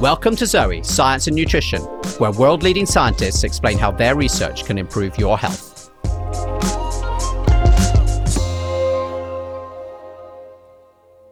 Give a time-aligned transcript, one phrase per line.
[0.00, 1.82] Welcome to Zoe, Science and Nutrition,
[2.16, 5.90] where world leading scientists explain how their research can improve your health.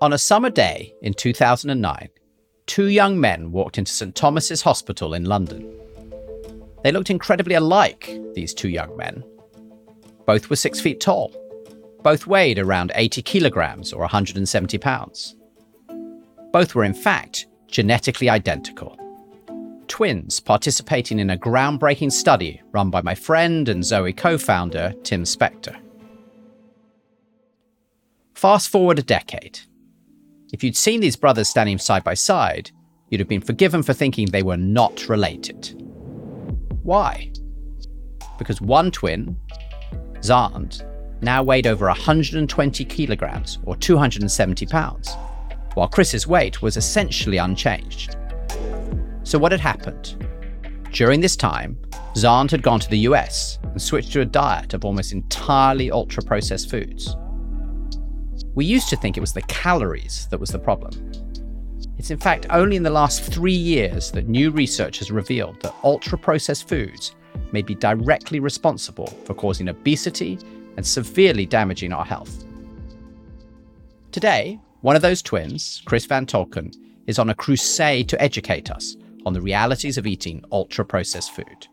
[0.02, 2.10] On a summer day in 2009,
[2.66, 4.14] two young men walked into St.
[4.14, 5.74] Thomas's Hospital in London.
[6.84, 9.24] They looked incredibly alike, these two young men.
[10.26, 11.34] Both were six feet tall.
[12.02, 15.36] Both weighed around 80 kilograms or 170 pounds.
[16.52, 18.98] Both were, in fact, genetically identical.
[19.86, 25.24] Twins participating in a groundbreaking study run by my friend and Zoe co founder, Tim
[25.24, 25.76] Spector.
[28.34, 29.60] Fast forward a decade.
[30.52, 32.70] If you'd seen these brothers standing side by side,
[33.10, 35.74] you'd have been forgiven for thinking they were not related.
[36.82, 37.32] Why?
[38.38, 39.36] Because one twin,
[40.20, 40.84] Xand,
[41.20, 45.16] now weighed over 120 kilograms or 270 pounds,
[45.74, 48.16] while Chris's weight was essentially unchanged.
[49.22, 50.26] So, what had happened?
[50.92, 51.78] During this time,
[52.14, 56.22] Xand had gone to the US and switched to a diet of almost entirely ultra
[56.22, 57.14] processed foods.
[58.54, 60.90] We used to think it was the calories that was the problem.
[61.98, 65.74] It's in fact only in the last three years that new research has revealed that
[65.84, 67.14] ultra processed foods
[67.52, 70.38] may be directly responsible for causing obesity
[70.76, 72.44] and severely damaging our health.
[74.10, 76.72] Today, one of those twins, Chris Van Tulleken,
[77.06, 81.66] is on a crusade to educate us on the realities of eating ultra processed food.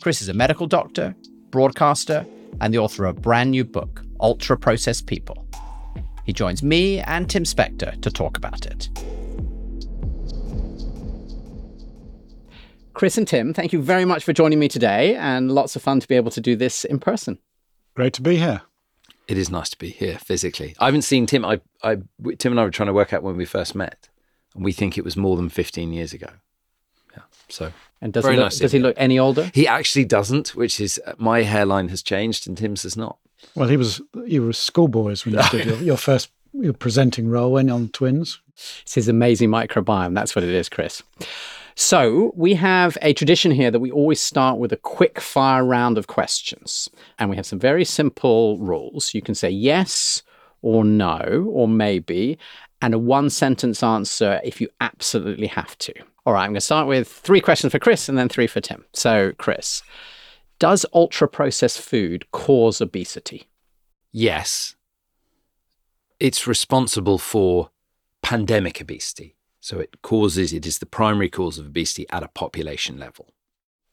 [0.00, 1.14] Chris is a medical doctor,
[1.50, 2.26] broadcaster,
[2.60, 5.46] and the author of a brand new book, Ultra Processed People.
[6.24, 8.88] He joins me and Tim Spector to talk about it.
[12.94, 16.00] Chris and Tim, thank you very much for joining me today, and lots of fun
[16.00, 17.38] to be able to do this in person.
[17.94, 18.62] Great to be here.
[19.28, 20.74] It is nice to be here physically.
[20.78, 21.44] I haven't seen Tim.
[21.44, 21.96] I, I,
[22.38, 24.08] Tim and I were trying to work out when we first met,
[24.54, 26.28] and we think it was more than fifteen years ago.
[27.12, 27.22] Yeah.
[27.48, 27.72] So.
[28.00, 29.50] And does he look, nice does he look any older?
[29.54, 33.18] He actually doesn't, which is uh, my hairline has changed and Tim's has not.
[33.54, 37.52] Well, he was you were schoolboys when you did your, your first your presenting role
[37.52, 38.40] when on Twins.
[38.82, 40.14] It's his amazing microbiome.
[40.14, 41.02] That's what it is, Chris.
[41.74, 45.96] So, we have a tradition here that we always start with a quick fire round
[45.98, 46.88] of questions.
[47.18, 49.14] And we have some very simple rules.
[49.14, 50.22] You can say yes
[50.60, 52.38] or no or maybe,
[52.80, 55.92] and a one sentence answer if you absolutely have to.
[56.24, 58.60] All right, I'm going to start with three questions for Chris and then three for
[58.60, 58.84] Tim.
[58.92, 59.82] So, Chris,
[60.58, 63.48] does ultra processed food cause obesity?
[64.12, 64.76] Yes.
[66.20, 67.70] It's responsible for
[68.22, 69.34] pandemic obesity.
[69.62, 73.28] So it causes, it is the primary cause of obesity at a population level.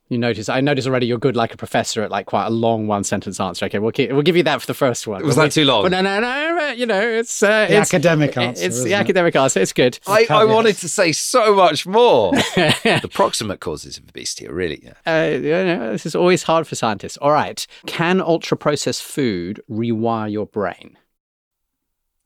[0.07, 2.87] You notice, I notice already you're good like a professor at like quite a long
[2.87, 3.65] one sentence answer.
[3.67, 5.23] Okay, we'll, keep, we'll give you that for the first one.
[5.23, 5.91] Was that we, too long?
[5.91, 8.65] no, no, no, you know, it's, uh, the it's academic answer.
[8.65, 9.37] It's the academic it?
[9.37, 9.59] answer.
[9.59, 9.99] It's good.
[10.07, 12.31] I, I, wanted to say so much more.
[12.55, 14.83] the proximate causes of obesity are really.
[14.83, 14.93] Yeah.
[15.05, 17.17] Uh, you know, this is always hard for scientists.
[17.17, 17.67] All right.
[17.85, 20.97] Can ultra processed food rewire your brain?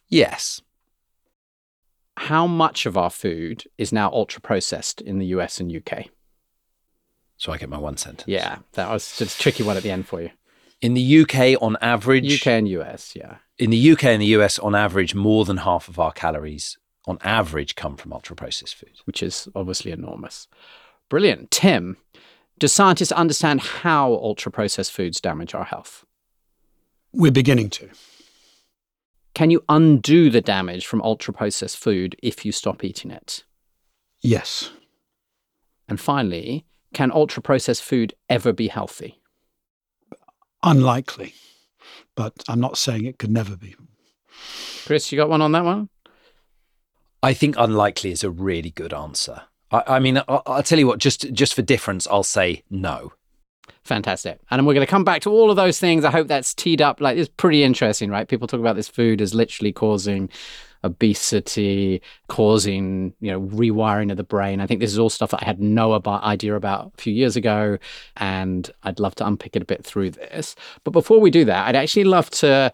[0.07, 0.61] Yes
[2.17, 6.05] how much of our food is now ultra processed in the US and UK?
[7.37, 8.27] So I get my one sentence.
[8.27, 10.29] Yeah, that was just a tricky one at the end for you.
[10.81, 13.37] In the UK, on average, UK and US, yeah.
[13.57, 17.17] In the UK and the US, on average, more than half of our calories, on
[17.23, 20.47] average, come from ultra processed food, which is obviously enormous.
[21.09, 21.97] Brilliant, Tim.
[22.59, 26.05] Do scientists understand how ultra processed foods damage our health?
[27.11, 27.89] We're beginning to.
[29.33, 33.43] Can you undo the damage from ultra processed food if you stop eating it?
[34.21, 34.71] Yes.
[35.87, 39.21] And finally, can ultra processed food ever be healthy?
[40.61, 41.33] Unlikely,
[42.15, 43.75] but I'm not saying it could never be.
[44.85, 45.89] Chris, you got one on that one?
[47.21, 49.43] I think unlikely is a really good answer.
[49.71, 50.99] I, I mean, I'll, I'll tell you what.
[50.99, 53.13] Just just for difference, I'll say no.
[53.83, 54.39] Fantastic.
[54.49, 56.05] And we're going to come back to all of those things.
[56.05, 57.01] I hope that's teed up.
[57.01, 58.27] Like, it's pretty interesting, right?
[58.27, 60.29] People talk about this food as literally causing
[60.85, 64.59] obesity, causing, you know, rewiring of the brain.
[64.59, 67.13] I think this is all stuff that I had no about, idea about a few
[67.13, 67.77] years ago.
[68.17, 70.55] And I'd love to unpick it a bit through this.
[70.83, 72.71] But before we do that, I'd actually love to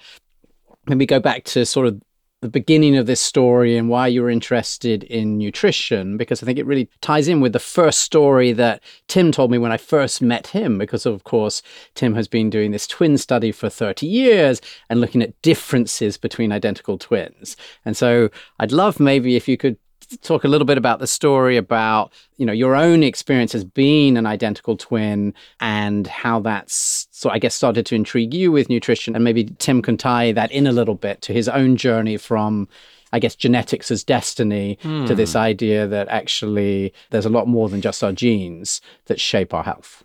[0.88, 2.02] maybe go back to sort of
[2.42, 6.58] the beginning of this story and why you were interested in nutrition because I think
[6.58, 10.22] it really ties in with the first story that Tim told me when I first
[10.22, 10.78] met him.
[10.78, 11.62] Because, of course,
[11.96, 16.52] Tim has been doing this twin study for 30 years and looking at differences between
[16.52, 17.58] identical twins.
[17.84, 19.78] And so I'd love maybe if you could
[20.22, 24.18] talk a little bit about the story about you know your own experience as being
[24.18, 29.16] an identical twin and how that's so I guess started to intrigue you with nutrition
[29.16, 32.68] and maybe Tim can tie that in a little bit to his own journey from
[33.12, 35.40] I guess, genetics as destiny to this hmm.
[35.40, 40.04] idea that actually there's a lot more than just our genes that shape our health.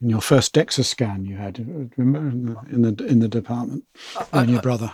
[0.00, 3.84] In your first DEXA scan you had remember, in the in the department,
[4.32, 4.92] and your brother.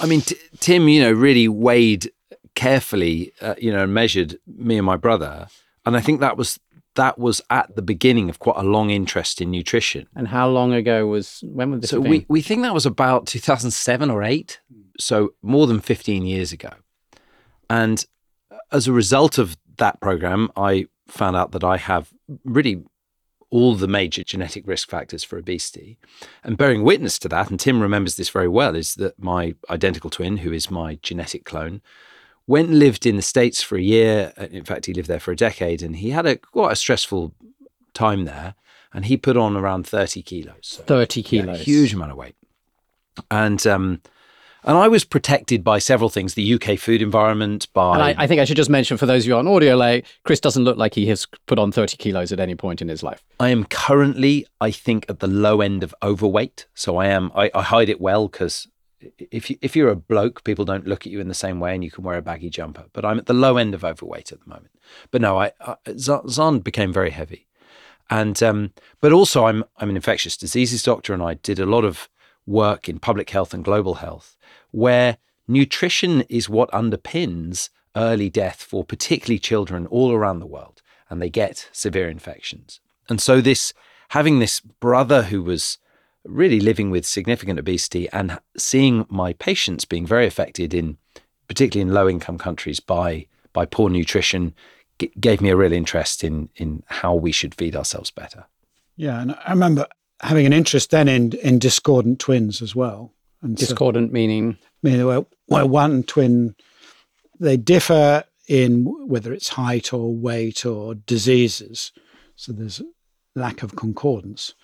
[0.00, 2.10] I mean, t- Tim, you know, really weighed
[2.56, 5.46] carefully, uh, you know, measured me and my brother,
[5.84, 6.58] and I think that was
[6.96, 10.08] that was at the beginning of quite a long interest in nutrition.
[10.16, 11.90] And how long ago was when was this?
[11.90, 12.10] So thing?
[12.10, 14.60] we we think that was about 2007 or eight,
[14.98, 16.70] so more than 15 years ago,
[17.70, 18.04] and
[18.72, 22.12] as a result of that program, I found out that I have
[22.44, 22.82] really
[23.50, 25.98] all the major genetic risk factors for obesity.
[26.42, 30.10] And bearing witness to that, and Tim remembers this very well, is that my identical
[30.10, 31.80] twin, who is my genetic clone,
[32.46, 34.32] went and lived in the States for a year.
[34.36, 37.34] In fact, he lived there for a decade and he had a quite a stressful
[37.94, 38.54] time there.
[38.92, 40.54] And he put on around 30 kilos.
[40.62, 41.60] So, 30 yeah, kilos.
[41.60, 42.34] huge amount of weight.
[43.30, 44.00] And um,
[44.66, 48.26] and I was protected by several things: the UK food environment, by And I, I
[48.26, 50.76] think I should just mention for those of you on audio, like Chris doesn't look
[50.76, 53.22] like he has put on 30 kilos at any point in his life.
[53.38, 56.66] I am currently, I think, at the low end of overweight.
[56.74, 57.30] So I am.
[57.34, 58.66] I, I hide it well because
[59.00, 61.74] if you, if you're a bloke, people don't look at you in the same way,
[61.74, 62.86] and you can wear a baggy jumper.
[62.92, 64.70] But I'm at the low end of overweight at the moment.
[65.10, 65.52] But no, I
[65.86, 67.46] Xand became very heavy,
[68.10, 71.84] and um, but also I'm I'm an infectious diseases doctor, and I did a lot
[71.84, 72.08] of
[72.46, 74.36] work in public health and global health,
[74.70, 75.18] where
[75.48, 81.30] nutrition is what underpins early death for particularly children all around the world, and they
[81.30, 82.80] get severe infections.
[83.08, 83.72] And so this
[84.10, 85.78] having this brother who was
[86.28, 90.98] really living with significant obesity and seeing my patients being very affected in
[91.48, 94.54] particularly in low income countries by by poor nutrition
[94.98, 98.44] g- gave me a real interest in in how we should feed ourselves better.
[98.96, 99.86] Yeah, and I remember
[100.20, 103.12] having an interest then in in discordant twins as well.
[103.42, 106.54] And so- Discordant meaning I mean, where, where one twin,
[107.40, 111.92] they differ in whether it's height or weight or diseases.
[112.36, 112.80] So there's
[113.34, 114.54] lack of concordance.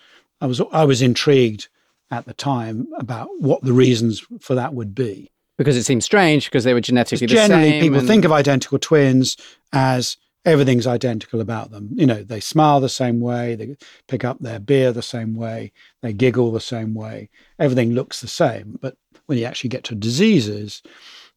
[0.43, 1.69] I was I was intrigued
[2.11, 5.31] at the time about what the reasons for that would be.
[5.57, 8.77] because it seems strange because they were genetically the Generally, people and- think of identical
[8.77, 9.37] twins
[9.71, 11.89] as everything's identical about them.
[11.95, 13.77] You know, they smile the same way, they
[14.09, 17.29] pick up their beer the same way, they giggle the same way.
[17.57, 18.77] Everything looks the same.
[18.81, 18.97] But
[19.27, 20.81] when you actually get to diseases,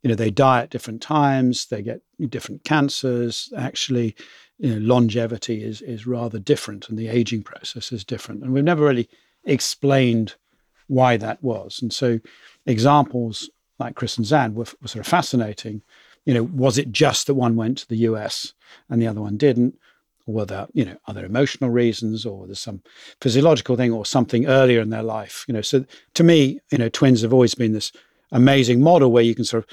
[0.06, 3.52] you know, they die at different times, they get different cancers.
[3.56, 4.14] Actually,
[4.56, 8.44] you know, longevity is is rather different and the aging process is different.
[8.44, 9.08] And we've never really
[9.42, 10.36] explained
[10.86, 11.82] why that was.
[11.82, 12.20] And so
[12.66, 13.50] examples
[13.80, 15.82] like Chris and Xand were, were sort of fascinating.
[16.24, 18.52] You know, was it just that one went to the US
[18.88, 19.76] and the other one didn't?
[20.28, 22.80] Or were there, you know, are there emotional reasons or there's some
[23.20, 25.44] physiological thing or something earlier in their life?
[25.48, 27.90] You know, so to me, you know, twins have always been this
[28.32, 29.70] amazing model where you can sort of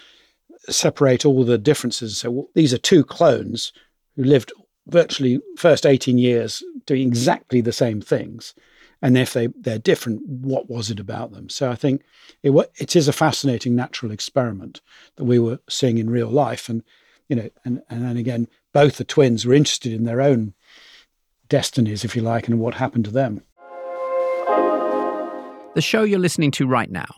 [0.69, 2.17] separate all the differences.
[2.17, 3.73] So these are two clones
[4.15, 4.51] who lived
[4.87, 8.53] virtually first 18 years doing exactly the same things.
[9.01, 11.49] And if they they're different what was it about them?
[11.49, 12.03] So i think
[12.41, 14.81] it it is a fascinating natural experiment
[15.15, 16.69] that we were seeing in real life.
[16.69, 16.83] And
[17.27, 20.53] you know and and then again both the twins were interested in their own
[21.49, 23.41] destinies if you like and what happened to them.
[25.75, 27.13] The show you're listening to right now,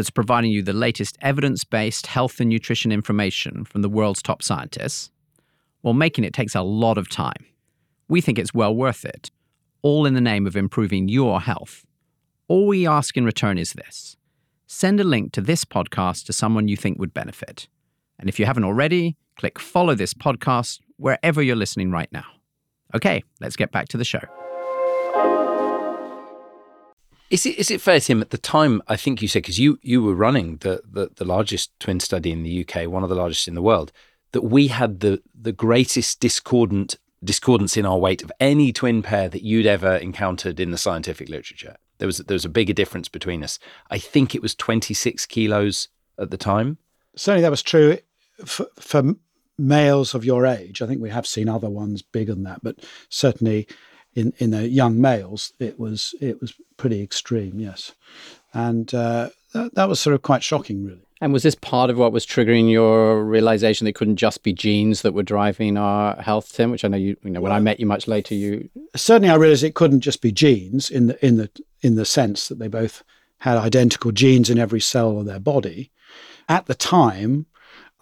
[0.00, 4.42] that's providing you the latest evidence based health and nutrition information from the world's top
[4.42, 5.10] scientists,
[5.82, 7.44] well, making it takes a lot of time.
[8.08, 9.30] We think it's well worth it,
[9.82, 11.84] all in the name of improving your health.
[12.48, 14.16] All we ask in return is this
[14.66, 17.68] send a link to this podcast to someone you think would benefit.
[18.18, 22.24] And if you haven't already, click follow this podcast wherever you're listening right now.
[22.94, 24.20] Okay, let's get back to the show.
[27.30, 28.20] Is it is it fair, Tim?
[28.20, 31.24] At the time, I think you said because you you were running the, the the
[31.24, 33.92] largest twin study in the UK, one of the largest in the world,
[34.32, 39.28] that we had the the greatest discordant discordance in our weight of any twin pair
[39.28, 41.76] that you'd ever encountered in the scientific literature.
[41.98, 43.58] There was there was a bigger difference between us.
[43.90, 46.78] I think it was twenty six kilos at the time.
[47.16, 47.98] certainly that was true
[48.44, 49.14] for, for
[49.58, 52.76] males of your age i think we have seen other ones bigger than that but
[53.10, 53.66] certainly
[54.14, 57.92] in in the young males it was it was pretty extreme yes
[58.52, 61.98] and uh, that, that was sort of quite shocking really And was this part of
[61.98, 66.16] what was triggering your realization that it couldn't just be genes that were driving our
[66.16, 66.70] health, Tim?
[66.70, 69.34] Which I know you, you know, when I met you much later, you certainly I
[69.34, 71.50] realized it couldn't just be genes in the in the
[71.82, 73.02] in the sense that they both
[73.38, 75.90] had identical genes in every cell of their body.
[76.48, 77.46] At the time,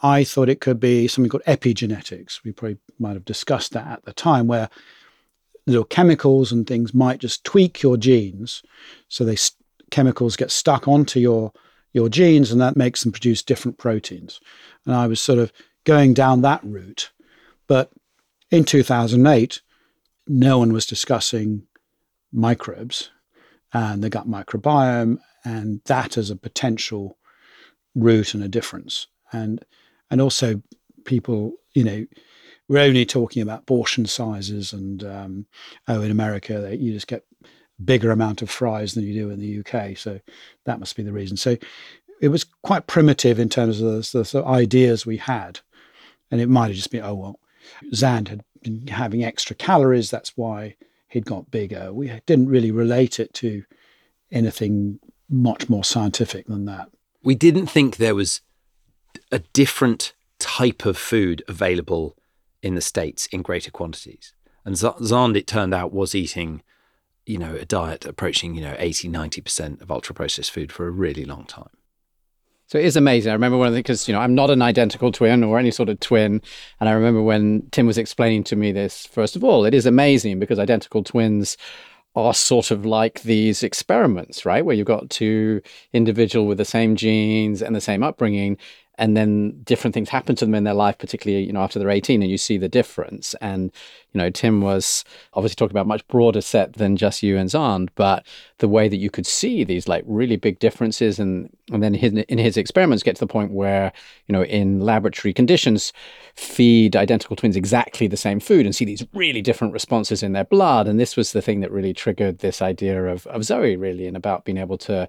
[0.03, 2.45] I thought it could be something called epigenetics.
[2.45, 4.69] We probably might have discussed that at the time, where
[5.69, 8.63] little chemicals and things might just tweak your genes,
[9.09, 9.53] so they s-
[9.91, 11.53] chemicals get stuck onto your
[11.93, 14.41] your genes and that makes them produce different proteins.
[14.85, 15.53] And I was sort of
[15.85, 17.11] going down that route.
[17.67, 17.91] But
[18.51, 19.63] in 2008,
[20.27, 21.67] no one was discussing
[22.31, 23.11] microbes
[23.73, 27.17] and the gut microbiome and that as a potential
[27.95, 29.07] route and a difference.
[29.33, 29.65] And
[30.11, 30.63] and also
[31.05, 32.07] people, you know,
[32.69, 35.47] we're only talking about portion sizes and um,
[35.89, 37.25] oh, in America they, you just get
[37.83, 39.97] bigger amount of fries than you do in the UK.
[39.97, 40.21] So
[40.65, 41.37] that must be the reason.
[41.37, 41.57] So
[42.21, 45.61] it was quite primitive in terms of the, the of ideas we had,
[46.31, 47.41] and it might have just been oh well,
[47.93, 50.11] Xand had been having extra calories.
[50.11, 50.77] That's why
[51.09, 51.93] he'd got bigger.
[51.93, 53.65] We didn't really relate it to
[54.31, 54.99] anything
[55.31, 56.89] much more scientific than that.
[57.23, 58.41] We didn't think there was
[59.31, 62.17] a different type of food available
[62.63, 64.33] in the States in greater quantities.
[64.65, 66.63] And Xand, it turned out, was eating,
[67.25, 70.91] you know, a diet approaching, you know, 80, 90% of ultra processed food for a
[70.91, 71.71] really long time.
[72.67, 73.31] So it is amazing.
[73.31, 75.71] I remember one of the, because, you know, I'm not an identical twin or any
[75.71, 76.43] sort of twin.
[76.81, 79.87] And I remember when Tim was explaining to me this, first of all, it is
[79.87, 81.57] amazing because identical twins
[82.15, 84.65] are sort of like these experiments, right?
[84.65, 85.63] Where you've got two
[85.95, 88.59] individual with the same genes and the same upbringing,
[88.99, 91.89] and then different things happen to them in their life, particularly you know after they're
[91.89, 93.35] 18, and you see the difference.
[93.41, 93.73] And
[94.13, 97.91] you know, Tim was obviously talking about much broader set than just you and Xand,
[97.95, 98.27] but
[98.59, 102.13] the way that you could see these like really big differences, and and then his,
[102.13, 103.93] in his experiments get to the point where
[104.27, 105.93] you know in laboratory conditions
[106.35, 110.45] feed identical twins exactly the same food and see these really different responses in their
[110.45, 110.89] blood.
[110.89, 114.17] And this was the thing that really triggered this idea of of Zoe really, and
[114.17, 115.09] about being able to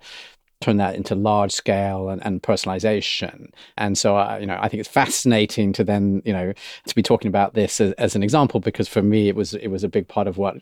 [0.62, 3.52] turn that into large scale and, and personalization.
[3.78, 6.54] And so, uh, you know, I think it's fascinating to then, you know,
[6.86, 9.68] to be talking about this as, as, an example because for me, it was it
[9.68, 10.58] was a big part of what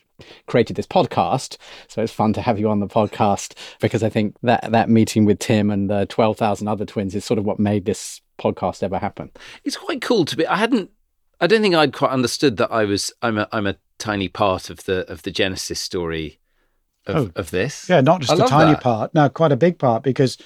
[0.45, 1.57] created this podcast.
[1.87, 5.25] So it's fun to have you on the podcast because I think that that meeting
[5.25, 8.83] with Tim and the twelve thousand other twins is sort of what made this podcast
[8.83, 9.31] ever happen.
[9.63, 10.45] It's quite cool to be.
[10.45, 10.91] I hadn't.
[11.39, 13.11] I don't think I'd quite understood that I was.
[13.21, 13.47] I'm a.
[13.51, 16.39] I'm a tiny part of the of the Genesis story
[17.07, 17.89] of, oh, of this.
[17.89, 18.81] Yeah, not just I a tiny that.
[18.81, 19.13] part.
[19.13, 20.37] No, quite a big part because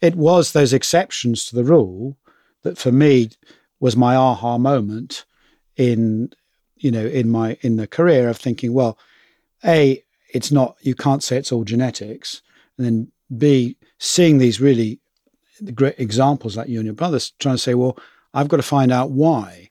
[0.00, 2.16] it was those exceptions to the rule
[2.62, 3.30] that for me
[3.80, 5.24] was my aha moment
[5.76, 6.30] in
[6.76, 8.98] you know in my in the career of thinking well
[9.64, 10.02] a
[10.34, 12.42] it's not you can't say it's all genetics
[12.76, 15.00] and then b seeing these really
[15.74, 17.98] great examples like you and your brothers trying to say well
[18.34, 19.68] i've got to find out why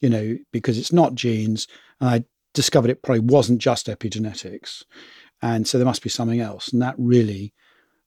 [0.00, 1.66] you know because it's not genes
[2.00, 4.84] and i discovered it probably wasn't just epigenetics
[5.42, 6.68] and so there must be something else.
[6.68, 7.52] And that really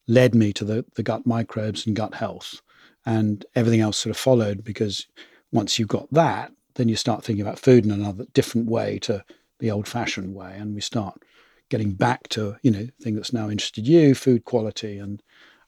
[0.06, 2.60] led me to the, the gut microbes and gut health.
[3.06, 5.06] And everything else sort of followed because
[5.52, 9.24] once you've got that, then you start thinking about food in another different way to
[9.58, 10.54] the old fashioned way.
[10.56, 11.22] And we start
[11.68, 15.22] getting back to, you know, thing that's now interested you, food quality and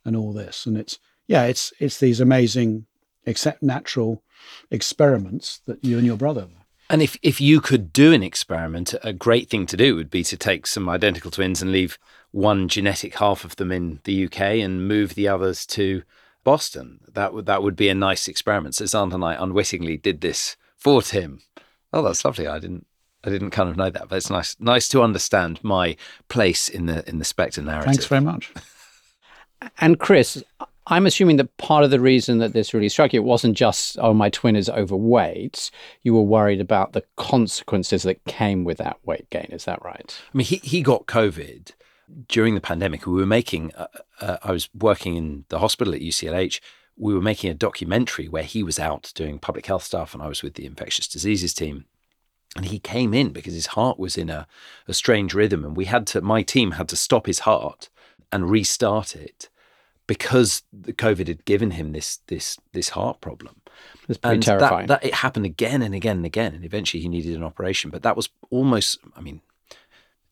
[0.05, 0.67] and all this.
[0.67, 2.87] And it's yeah, it's it's these amazing
[3.25, 4.23] except natural
[4.71, 6.49] experiments that you and your brother
[6.89, 10.23] and if, if you could do an experiment, a great thing to do would be
[10.25, 11.99] to take some identical twins and leave
[12.31, 16.03] one genetic half of them in the UK and move the others to
[16.45, 17.01] Boston.
[17.13, 18.75] That would that would be a nice experiment.
[18.77, 21.41] So Xand and I unwittingly did this for Tim.
[21.93, 22.47] Oh, that's lovely.
[22.47, 22.87] I didn't
[23.25, 25.97] I didn't kind of know that, but it's nice nice to understand my
[26.29, 27.87] place in the in the Spector narrative.
[27.87, 28.53] Thanks very much.
[29.79, 30.45] And Chris,
[30.89, 33.99] I'm assuming that part of the reason that this really struck you it wasn't just,
[34.01, 35.71] oh, my twin is overweight.
[36.03, 39.49] You were worried about the consequences that came with that weight gain.
[39.51, 40.17] Is that right?
[40.33, 41.73] I mean, he, he got COVID
[42.29, 43.05] during the pandemic.
[43.05, 43.89] We were making, uh,
[44.21, 46.61] uh, I was working in the hospital at UCLH.
[46.97, 50.29] We were making a documentary where he was out doing public health stuff and I
[50.29, 51.87] was with the infectious diseases team.
[52.55, 54.47] And he came in because his heart was in a,
[54.87, 55.65] a strange rhythm.
[55.65, 57.91] And we had to, my team had to stop his heart
[58.33, 59.49] and restart it
[60.07, 63.61] because the COVID had given him this this this heart problem.
[64.09, 64.87] It's pretty and terrifying.
[64.87, 67.91] That, that it happened again and again and again, and eventually he needed an operation.
[67.91, 69.41] But that was almost, I mean,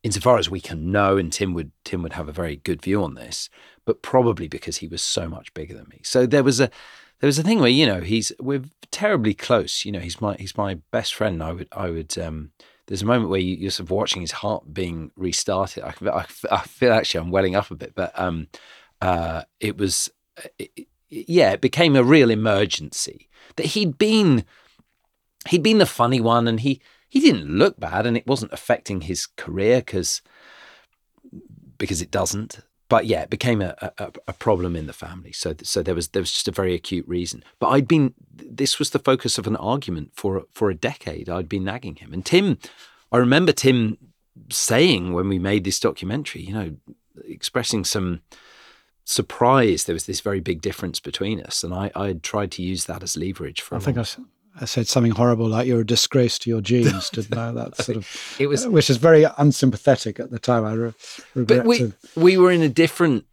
[0.03, 3.03] insofar as we can know, and Tim would Tim would have a very good view
[3.03, 3.49] on this,
[3.85, 6.01] but probably because he was so much bigger than me.
[6.03, 6.69] So there was a
[7.19, 9.83] there was a thing where you know he's we're terribly close.
[9.83, 11.43] You know he's my he's my best friend.
[11.43, 12.17] I would I would.
[12.17, 12.51] Um,
[12.87, 15.83] there's a moment where you, are sort of watching his heart being restarted.
[15.83, 18.47] I, I, I feel actually I'm welling up a bit, but um,
[19.05, 20.09] uh, it was,
[20.57, 24.43] it, yeah, it became a real emergency that he'd been,
[25.47, 29.01] he'd been the funny one, and he he didn't look bad, and it wasn't affecting
[29.01, 30.21] his career because
[31.77, 32.59] because it doesn't.
[32.87, 35.31] But yeah, it became a, a, a problem in the family.
[35.31, 37.43] So so there was there was just a very acute reason.
[37.59, 41.29] But I'd been this was the focus of an argument for for a decade.
[41.29, 42.57] I'd been nagging him, and Tim.
[43.11, 43.97] I remember Tim
[44.51, 46.75] saying when we made this documentary, you know,
[47.23, 48.21] expressing some
[49.05, 51.63] surprised there was this very big difference between us.
[51.63, 54.05] And I, I tried to use that as leverage for I think I,
[54.59, 57.51] I said something horrible like you're a disgrace to your genes, didn't I?
[57.51, 60.65] That sort of, It was- uh, which is very unsympathetic at the time.
[60.65, 60.93] I re-
[61.35, 63.25] but we to- we were in a different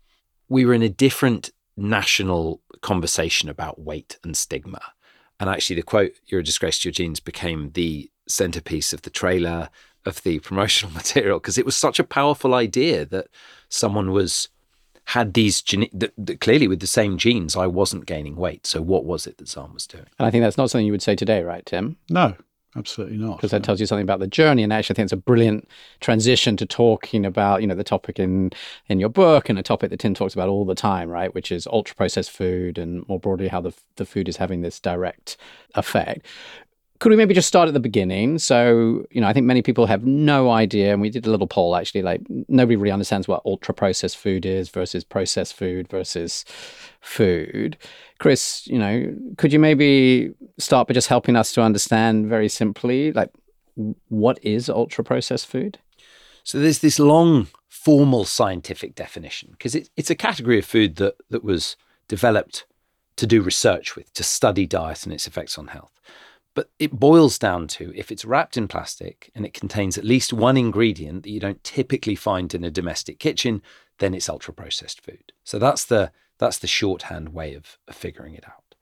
[0.48, 4.80] we were in a different national conversation about weight and stigma
[5.40, 9.10] and actually the quote you're a disgrace to your genes became the centerpiece of the
[9.10, 9.70] trailer
[10.04, 13.28] of the promotional material because it was such a powerful idea that
[13.70, 14.48] someone was
[15.06, 18.80] had these gene- that, that clearly with the same genes I wasn't gaining weight so
[18.80, 21.02] what was it that Xand was doing And I think that's not something you would
[21.02, 21.96] say today, right, Tim?
[22.08, 22.34] no,
[22.74, 23.36] absolutely not.
[23.36, 24.62] because that tells you something about the journey.
[24.62, 25.68] And actually, I think it's a brilliant
[26.00, 28.50] transition to talking about, you know, the topic in
[28.88, 31.34] in your book and a topic that Tim talks about all the time, right?
[31.34, 34.80] Which is ultra processed food and more broadly how the the food is having this
[34.80, 35.36] direct
[35.74, 36.24] effect.
[37.02, 38.38] Could we maybe just start at the beginning?
[38.38, 41.48] So, you know, I think many people have no idea, and we did a little
[41.48, 46.44] poll actually, like nobody really understands what ultra processed food is versus processed food versus
[47.00, 47.76] food.
[48.20, 53.10] Chris, you know, could you maybe start by just helping us to understand very simply,
[53.10, 53.32] like,
[54.08, 55.78] what is ultra processed food?
[56.44, 61.16] So there's this long formal scientific definition because it, it's a category of food that
[61.30, 62.64] that was developed
[63.16, 65.90] to do research with, to study diet and its effects on health.
[66.54, 70.32] But it boils down to if it's wrapped in plastic and it contains at least
[70.32, 73.62] one ingredient that you don't typically find in a domestic kitchen,
[73.98, 75.32] then it's ultra processed food.
[75.44, 78.74] So that's the that's the shorthand way of, of figuring it out.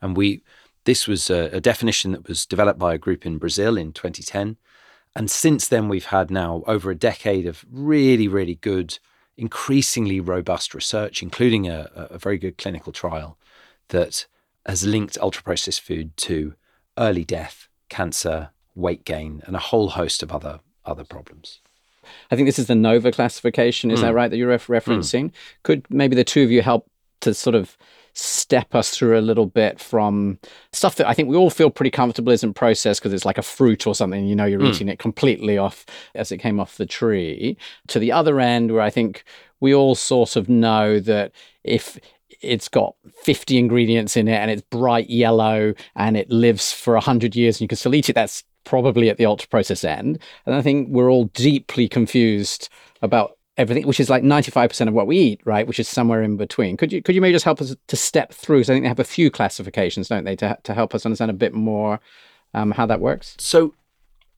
[0.00, 0.42] And we
[0.84, 4.56] this was a, a definition that was developed by a group in Brazil in 2010.
[5.14, 8.98] And since then, we've had now over a decade of really, really good,
[9.36, 13.36] increasingly robust research, including a, a very good clinical trial
[13.88, 14.26] that
[14.64, 16.54] has linked ultra processed food to
[16.98, 21.60] early death, cancer, weight gain, and a whole host of other other problems.
[22.30, 23.90] I think this is the NOVA classification.
[23.90, 24.16] Is that hmm.
[24.16, 25.24] right that you're ref- referencing?
[25.24, 25.36] Hmm.
[25.62, 26.90] Could maybe the two of you help
[27.20, 27.76] to sort of
[28.14, 30.38] step us through a little bit from
[30.72, 33.42] stuff that I think we all feel pretty comfortable isn't processed because it's like a
[33.42, 34.66] fruit or something, you know, you're hmm.
[34.66, 37.56] eating it completely off as it came off the tree,
[37.88, 39.24] to the other end where I think
[39.60, 41.32] we all sort of know that
[41.64, 41.98] if
[42.40, 47.34] it's got 50 ingredients in it and it's bright yellow and it lives for 100
[47.34, 50.18] years and you can still eat it, that's probably at the ultra process end.
[50.46, 52.68] And I think we're all deeply confused
[53.02, 55.66] about everything, which is like 95% of what we eat, right?
[55.66, 56.76] Which is somewhere in between.
[56.76, 58.64] Could you could you maybe just help us to step through?
[58.64, 61.30] So I think they have a few classifications, don't they, to, to help us understand
[61.30, 62.00] a bit more
[62.54, 63.36] um, how that works?
[63.38, 63.74] So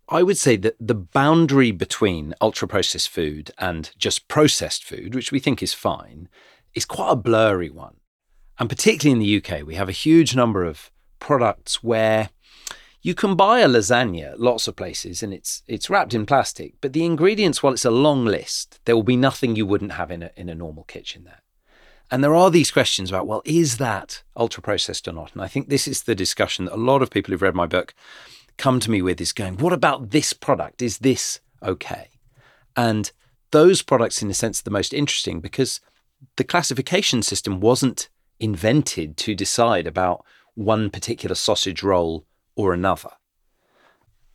[0.09, 5.31] I would say that the boundary between ultra processed food and just processed food, which
[5.31, 6.29] we think is fine,
[6.75, 7.97] is quite a blurry one.
[8.59, 12.31] And particularly in the UK, we have a huge number of products where
[13.03, 16.93] you can buy a lasagna lots of places and it's it's wrapped in plastic, but
[16.93, 20.23] the ingredients, while it's a long list, there will be nothing you wouldn't have in
[20.23, 21.43] a in a normal kitchen there.
[22.11, 25.33] And there are these questions about, well, is that ultra processed or not?
[25.33, 27.67] And I think this is the discussion that a lot of people who've read my
[27.67, 27.95] book
[28.59, 30.83] come to me with is going, what about this product?
[30.83, 32.09] Is this okay?
[32.77, 33.13] And
[33.53, 35.81] those products, in a sense, are the most interesting because
[36.37, 43.11] the classification system wasn't invented to decide about one particular sausage roll or another.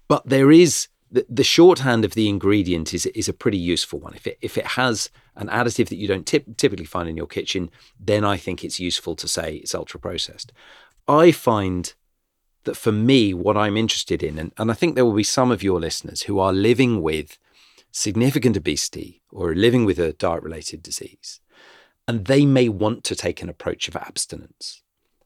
[0.08, 4.14] But there is the, the shorthand of the ingredient is is a pretty useful one.
[4.16, 7.28] If it if it has an additive that you don't typ- typically find in your
[7.28, 7.70] kitchen,
[8.00, 10.52] then I think it's useful to say it's ultra processed.
[11.08, 11.94] I find
[12.64, 15.52] that for me, what I'm interested in, and, and I think there will be some
[15.52, 17.38] of your listeners who are living with
[17.92, 21.40] significant obesity or living with a diet related disease,
[22.08, 24.82] and they may want to take an approach of abstinence.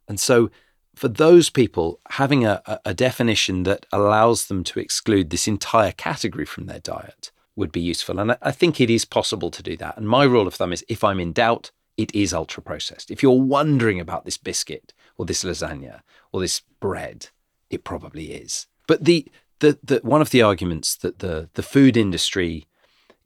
[0.08, 0.50] And so,
[0.96, 6.46] for those people, having a, a- definition that allows them to exclude this entire category
[6.46, 8.20] from their diet would be useful.
[8.20, 9.98] And I, I think it is possible to do that.
[9.98, 13.12] And my rule of thumb is if I'm in doubt, it is ultra processed.
[13.12, 16.02] If you're wondering about this biscuit or this lasagna
[16.34, 17.28] or this bread,
[17.70, 18.68] it probably is.
[18.88, 19.26] But the,
[19.60, 22.68] the, the one of the arguments that the, the food industry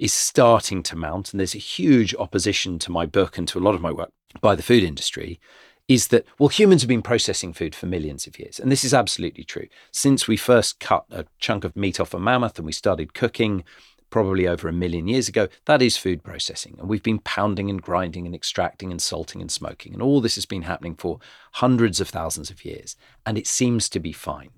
[0.04, 3.62] is starting to mount, and there's a huge opposition to my book and to a
[3.62, 4.12] lot of my work
[4.42, 5.40] by the food industry,
[5.88, 8.60] is that, well, humans have been processing food for millions of years.
[8.60, 9.68] And this is absolutely true.
[9.92, 13.64] Since we first cut a chunk of meat off a mammoth and we started cooking,
[14.10, 16.76] probably over a million years ago, that is food processing.
[16.80, 19.94] And we've been pounding and grinding and extracting and salting and smoking.
[19.94, 21.20] And all this has been happening for
[21.54, 22.98] hundreds of thousands of years.
[23.26, 24.50] And it seems to be fine.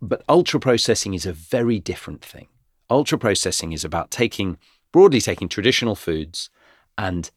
[0.00, 2.48] But ultra processing is a very different thing.
[2.90, 4.56] Ultra processing is about taking,
[4.92, 6.50] broadly taking traditional foods
[6.96, 7.30] and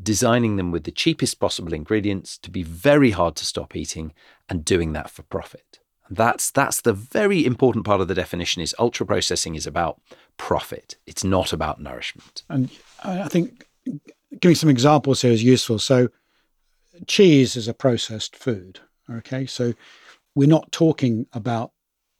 [0.00, 4.12] designing them with the cheapest possible ingredients to be very hard to stop eating
[4.48, 5.80] and doing that for profit.
[6.10, 10.00] That's that's the very important part of the definition is ultra processing is about
[10.38, 10.96] profit.
[11.06, 12.44] It's not about nourishment.
[12.48, 12.70] And
[13.02, 13.66] I I think
[14.40, 15.78] giving some examples here is useful.
[15.78, 16.08] So,
[17.06, 18.80] cheese is a processed food.
[19.10, 19.74] Okay, so
[20.34, 21.72] we're not talking about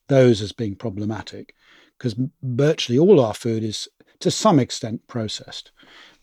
[0.08, 1.54] those as being problematic
[1.96, 3.88] because virtually all our food is
[4.20, 5.70] to some extent processed.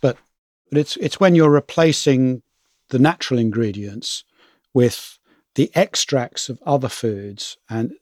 [0.01, 0.17] But,
[0.69, 2.41] but it's it's when you're replacing
[2.89, 4.23] the natural ingredients
[4.73, 5.17] with
[5.55, 7.93] the extracts of other foods and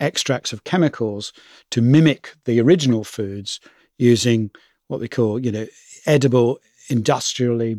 [0.00, 1.32] extracts of chemicals
[1.70, 3.60] to mimic the original foods
[3.98, 4.50] using
[4.88, 5.66] what we call, you know,
[6.06, 7.76] edible, industrially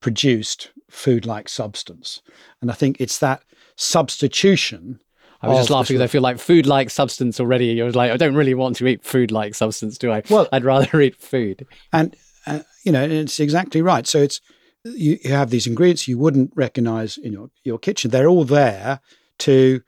[0.00, 2.22] produced food like substance.
[2.60, 3.42] And I think it's that
[3.76, 5.00] substitution.
[5.42, 7.66] I was just laughing because I feel like food like substance already.
[7.66, 10.22] You're like, I don't really want to eat food like substance, do I?
[10.28, 11.66] Well- I'd rather eat food.
[11.92, 12.14] and
[12.46, 14.06] uh, you know, it's exactly right.
[14.06, 14.40] So it's
[14.84, 18.10] you, you have these ingredients you wouldn't recognize in your, your kitchen.
[18.10, 19.00] They're all there
[19.40, 19.82] to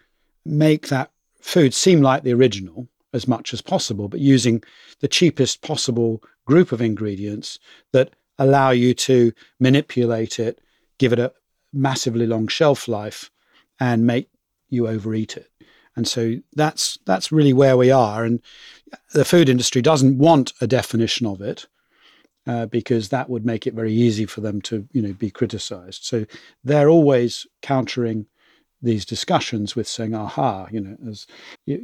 [0.45, 1.11] make that
[1.41, 4.63] food seem like the original as much as possible, but using
[5.01, 7.59] the cheapest possible group of ingredients
[7.93, 10.61] that allow you to manipulate it,
[10.99, 11.33] give it a
[11.73, 13.31] massively long shelf life,
[13.81, 14.29] and make
[14.73, 15.51] you overeat it.
[15.95, 18.25] And so that's that's really where we are.
[18.25, 18.41] And
[19.13, 21.67] the food industry doesn't want a definition of it
[22.47, 26.05] uh, because that would make it very easy for them to, you know, be criticised.
[26.05, 26.25] So
[26.65, 28.27] they're always countering
[28.85, 31.27] these discussions with saying, "Aha, you know, as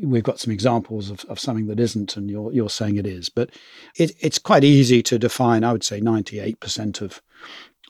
[0.02, 3.28] we've got some examples of, of something that isn't, and you're you're saying it is."
[3.28, 3.50] But
[3.96, 5.62] it, it's quite easy to define.
[5.62, 7.22] I would say ninety eight percent of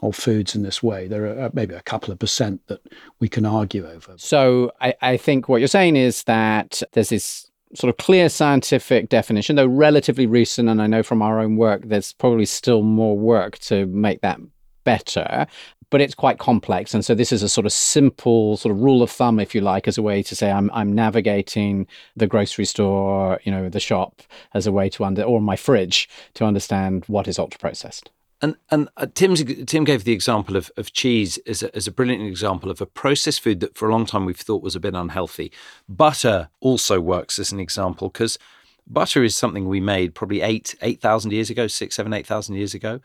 [0.03, 1.09] of foods in this way.
[1.09, 2.81] There are uh, maybe a couple of percent that
[3.21, 4.15] we can argue over.
[4.17, 9.09] So I, I think what you're saying is that there's this sort of clear scientific
[9.09, 13.19] definition, though relatively recent, and I know from our own work, there's probably still more
[13.19, 14.41] work to make that
[14.85, 15.47] better.
[15.91, 19.03] But it's quite complex, and so this is a sort of simple sort of rule
[19.03, 22.67] of thumb, if you like, as a way to say I'm I'm navigating the grocery
[22.67, 24.21] store, you know, the shop,
[24.53, 28.11] as a way to under or my fridge to understand what is ultra processed.
[28.41, 31.93] And and uh, Tim's, Tim gave the example of, of cheese as a, as a
[31.93, 34.81] brilliant example of a processed food that for a long time we've thought was a
[34.81, 35.51] bit unhealthy.
[35.89, 38.39] Butter also works as an example because
[38.87, 42.55] butter is something we made probably eight eight thousand years ago, six, seven, eight thousand
[42.55, 43.01] years ago.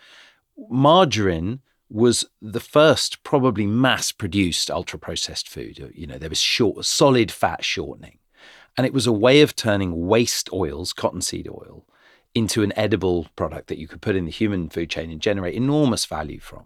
[0.70, 5.92] Margarine was the first probably mass produced ultra processed food.
[5.96, 8.20] You know, there was short solid fat shortening.
[8.76, 11.86] And it was a way of turning waste oils, cottonseed oil,
[12.36, 15.56] into an edible product that you could put in the human food chain and generate
[15.56, 16.66] enormous value from.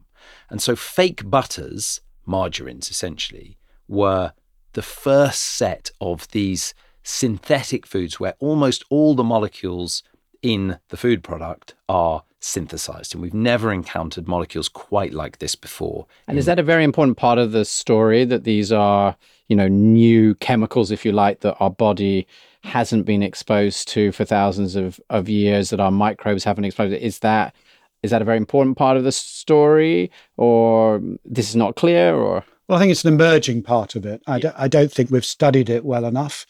[0.50, 4.34] And so fake butters, margarines essentially, were
[4.74, 10.04] the first set of these synthetic foods where almost all the molecules
[10.42, 13.14] in the food product are synthesized.
[13.14, 16.06] And we've never encountered molecules quite like this before.
[16.28, 19.16] And is that a very important part of the story that these are,
[19.48, 22.28] you know, new chemicals, if you like, that our body
[22.64, 26.94] hasn't been exposed to for thousands of, of years, that our microbes haven't exposed?
[26.94, 27.56] Is that
[28.04, 32.44] is that a very important part of the story, or this is not clear, or
[32.68, 34.22] Well, I think it's an emerging part of it.
[34.28, 36.46] I, don't, I don't think we've studied it well enough.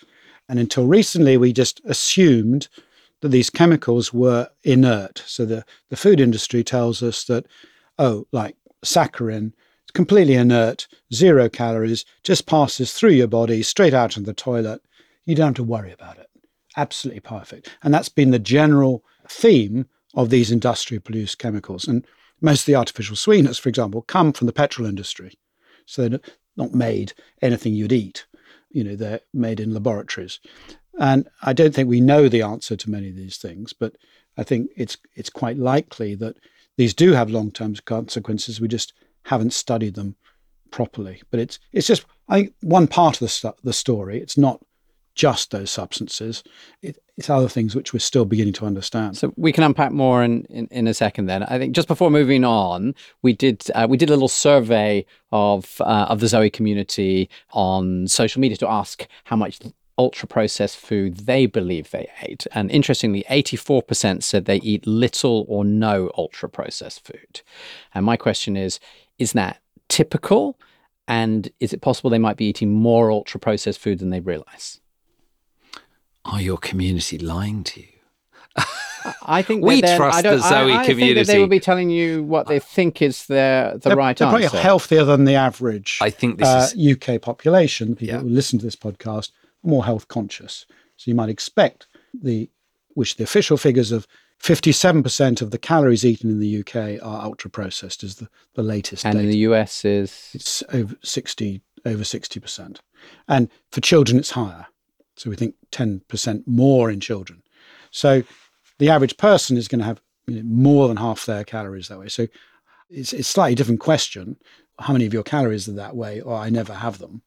[0.49, 2.67] And until recently, we just assumed
[3.21, 5.23] that these chemicals were inert.
[5.25, 7.45] So the, the food industry tells us that,
[7.97, 14.17] oh, like saccharin, it's completely inert, zero calories, just passes through your body, straight out
[14.17, 14.81] into the toilet.
[15.27, 16.29] You don't have to worry about it.
[16.77, 17.69] Absolutely perfect.
[17.83, 21.85] And that's been the general theme of these industrially produced chemicals.
[21.85, 22.05] And
[22.39, 25.37] most of the artificial sweeteners, for example, come from the petrol industry.
[25.85, 26.19] So they're
[26.55, 27.11] not made
[27.41, 28.25] anything you'd eat.
[28.71, 30.39] You know, they're made in laboratories.
[30.97, 33.97] And I don't think we know the answer to many of these things, but
[34.37, 36.37] I think it's it's quite likely that
[36.77, 38.61] these do have long term consequences.
[38.61, 40.15] We just haven't studied them
[40.71, 41.21] properly.
[41.31, 44.21] But it's it's just I think one part of the sto- the story.
[44.21, 44.63] It's not
[45.17, 46.43] just those substances.
[46.81, 49.17] It, it's other things which we're still beginning to understand.
[49.17, 51.25] So we can unpack more in, in, in a second.
[51.25, 55.05] Then I think just before moving on, we did uh, we did a little survey
[55.31, 59.59] of uh, of the Zoe community on social media to ask how much
[59.97, 64.85] ultra processed food they believe they ate, and interestingly, eighty four percent said they eat
[64.85, 67.41] little or no ultra processed food.
[67.95, 68.79] And my question is:
[69.17, 70.59] Is that typical?
[71.09, 74.81] And is it possible they might be eating more ultra processed food than they realize?
[76.27, 77.87] Are your community lying to you?
[79.23, 81.47] I think We that trust I don't, the Zoe I, I Think that they will
[81.47, 84.41] be telling you what they think is their the they're, right they're answer.
[84.49, 87.91] probably healthier than the average I think this uh, is UK population.
[87.91, 88.21] The people Yeah.
[88.21, 89.29] who listen to this podcast
[89.63, 90.65] are more health conscious.
[90.97, 92.49] So you might expect the,
[92.95, 94.07] which the official figures of
[94.43, 99.05] 57% of the calories eaten in the UK are ultra processed is the, the latest
[99.05, 99.23] and data.
[99.25, 102.77] in the US is it's over 60, over 60%.
[103.27, 104.67] And for children, it's higher.
[105.17, 107.43] So we think 10% more in children.
[107.91, 108.23] So
[108.77, 112.07] the average person is going to have more than half their calories that way.
[112.07, 112.27] So
[112.89, 114.37] It's, it's a slightly different question.
[114.79, 116.21] How many of your calories are that way?
[116.21, 117.21] Or I never have them.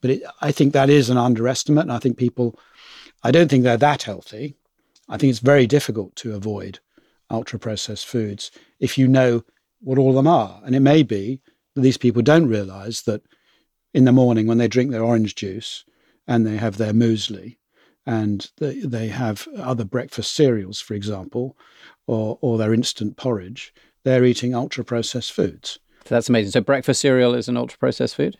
[0.00, 1.82] But it, I think that is an underestimate.
[1.82, 2.58] And I think people,
[3.22, 4.56] I don't think they're that healthy.
[5.08, 6.78] I think it's very difficult to avoid
[7.30, 9.42] ultra processed foods if you know
[9.80, 10.60] what all of them are.
[10.64, 11.40] And it may be
[11.74, 13.22] that these people don't realize that
[13.94, 15.84] in the morning when they drink their orange juice
[16.26, 17.56] and they have their muesli
[18.06, 21.56] and they, they have other breakfast cereals, for example,
[22.06, 23.72] or, or their instant porridge,
[24.04, 25.78] they're eating ultra processed foods.
[26.04, 26.50] So that's amazing.
[26.50, 28.38] So breakfast cereal is an ultra processed food?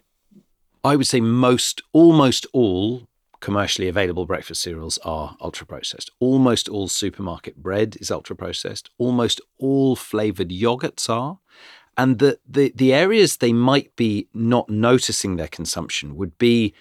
[0.85, 3.07] I would say most, almost all
[3.39, 6.11] commercially available breakfast cereals are ultra processed.
[6.19, 8.91] Almost all supermarket bread is ultra processed.
[8.99, 11.39] Almost all flavored yogurts are.
[11.97, 16.75] And the, the, the areas they might be not noticing their consumption would be,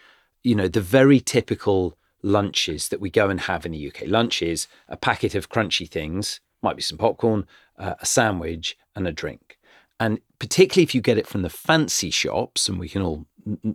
[0.44, 4.04] you know, the very typical lunches that we go and have in the UK.
[4.08, 9.08] Lunch is a packet of crunchy things, might be some popcorn, uh, a sandwich, and
[9.08, 9.58] a drink.
[10.00, 13.26] And particularly if you get it from the fancy shops, and we can all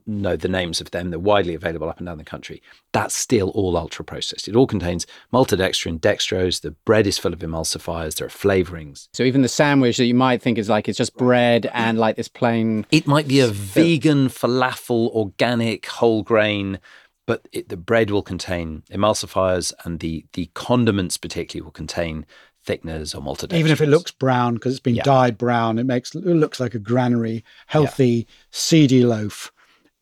[0.07, 2.63] know the names of them, they're widely available up and down the country.
[2.93, 4.49] That's still all ultra processed.
[4.49, 6.61] It all contains maltodextrin, dextrose.
[6.61, 8.17] The bread is full of emulsifiers.
[8.17, 9.09] There are flavorings.
[9.13, 12.17] So even the sandwich that you might think is like it's just bread and like
[12.17, 12.87] this plain.
[12.91, 16.79] It might be a vegan falafel, organic, whole grain,
[17.27, 22.25] but it, the bread will contain emulsifiers, and the the condiments particularly will contain
[22.67, 23.59] thickeners or maltodextrins.
[23.59, 25.03] Even if it looks brown because it's been Yeah.
[25.05, 29.53] dyed brown, it makes it looks like a granary, healthy, seedy loaf.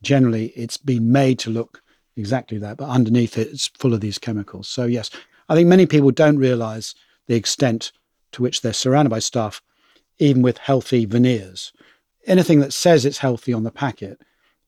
[0.04, 1.82] Generally, it's been made to look
[2.16, 4.68] exactly that, but underneath it, it's full of these chemicals.
[4.68, 5.10] So yes,
[5.48, 6.94] I think many people don't realise
[7.26, 7.90] the extent
[8.32, 9.62] to which they're surrounded by stuff,
[10.18, 11.72] even with healthy veneers.
[12.26, 14.20] Anything that says it's healthy on the packet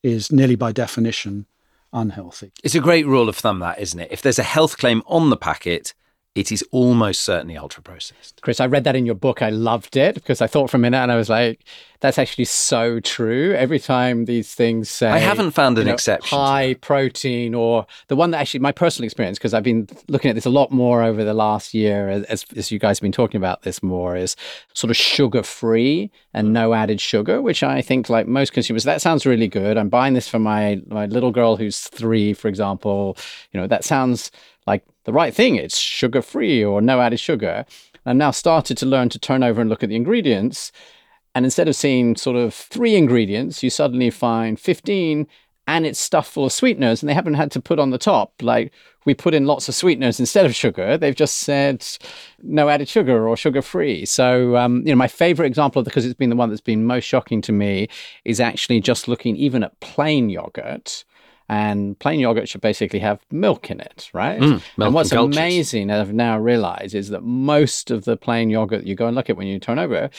[0.03, 1.47] is nearly by definition
[1.93, 2.53] unhealthy.
[2.63, 4.09] It's a great rule of thumb, that isn't it?
[4.11, 5.95] If there's a health claim on the packet,
[6.37, 8.43] it is almost certainly ultra processed.
[8.43, 9.41] Chris, I read that in your book.
[9.41, 11.65] I loved it because I thought for a minute and I was like,
[12.01, 13.55] that's actually so true.
[13.55, 15.09] Every time these things say.
[15.09, 16.37] I haven't found an know, exception.
[16.37, 20.35] High protein, or the one that actually, my personal experience, because I've been looking at
[20.35, 23.39] this a lot more over the last year, as, as you guys have been talking
[23.39, 24.37] about this more, is
[24.75, 29.01] sort of sugar free and no added sugar, which I think, like most consumers, that
[29.01, 29.79] sounds really good.
[29.79, 33.17] I'm buying this for my, my little girl who's three, for example.
[33.53, 34.31] You know, that sounds
[34.67, 35.57] like the right thing.
[35.57, 37.65] It's sugar free or no added sugar.
[38.05, 40.73] I've now started to learn to turn over and look at the ingredients.
[41.35, 45.27] And instead of seeing sort of three ingredients, you suddenly find 15
[45.67, 48.33] and it's stuffed full of sweeteners and they haven't had to put on the top
[48.41, 48.73] like
[49.05, 51.85] we put in lots of sweeteners instead of sugar they've just said
[52.43, 56.15] no added sugar or sugar free so um, you know my favorite example because it's
[56.15, 57.89] been the one that's been most shocking to me
[58.25, 61.05] is actually just looking even at plain yogurt
[61.49, 64.41] and plain yogurt should basically have milk in it, right?
[64.41, 68.85] Mm, and what's and amazing, I've now realized, is that most of the plain yogurt
[68.85, 70.11] you go and look at when you turn over,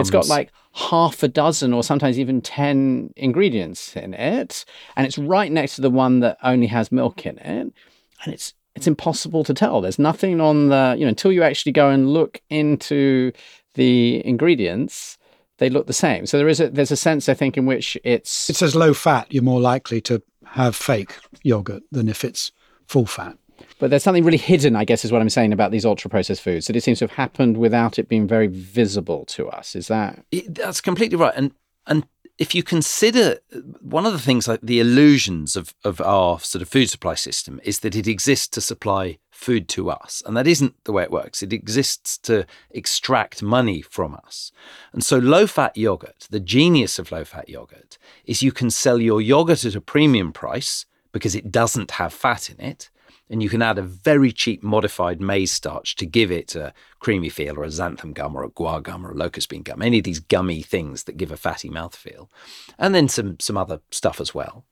[0.00, 4.64] it's got like half a dozen or sometimes even 10 ingredients in it.
[4.96, 7.72] And it's right next to the one that only has milk in it.
[8.24, 9.80] And it's it's impossible to tell.
[9.80, 13.32] There's nothing on the, you know, until you actually go and look into
[13.74, 15.16] the ingredients,
[15.58, 16.26] they look the same.
[16.26, 18.94] So there is a there's a sense I think in which it's It says low
[18.94, 22.52] fat, you're more likely to have fake yogurt than if it's
[22.86, 23.36] full fat.
[23.78, 26.42] But there's something really hidden, I guess, is what I'm saying about these ultra processed
[26.42, 26.66] foods.
[26.66, 29.74] That it seems to have happened without it being very visible to us.
[29.74, 31.32] Is that It- that's completely right.
[31.36, 31.52] And
[31.86, 32.06] and
[32.38, 33.38] if you consider
[33.80, 37.60] one of the things like the illusions of, of our sort of food supply system
[37.64, 40.22] is that it exists to supply food to us.
[40.26, 41.42] And that isn't the way it works.
[41.42, 44.50] It exists to extract money from us.
[44.92, 48.98] And so low fat yogurt, the genius of low fat yogurt is you can sell
[48.98, 52.90] your yogurt at a premium price because it doesn't have fat in it.
[53.28, 57.28] And you can add a very cheap modified maize starch to give it a creamy
[57.28, 59.98] feel, or a xanthan gum, or a guar gum, or a locust bean gum, any
[59.98, 62.28] of these gummy things that give a fatty mouthfeel.
[62.78, 64.64] And then some, some other stuff as well.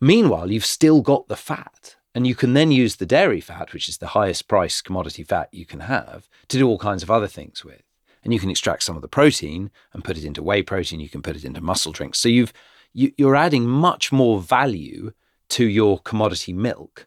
[0.00, 3.90] Meanwhile, you've still got the fat, and you can then use the dairy fat, which
[3.90, 7.26] is the highest price commodity fat you can have, to do all kinds of other
[7.26, 7.82] things with.
[8.24, 10.98] And you can extract some of the protein and put it into whey protein.
[10.98, 12.18] You can put it into muscle drinks.
[12.18, 12.54] So you've
[12.94, 15.12] you, you're adding much more value
[15.50, 17.06] to your commodity milk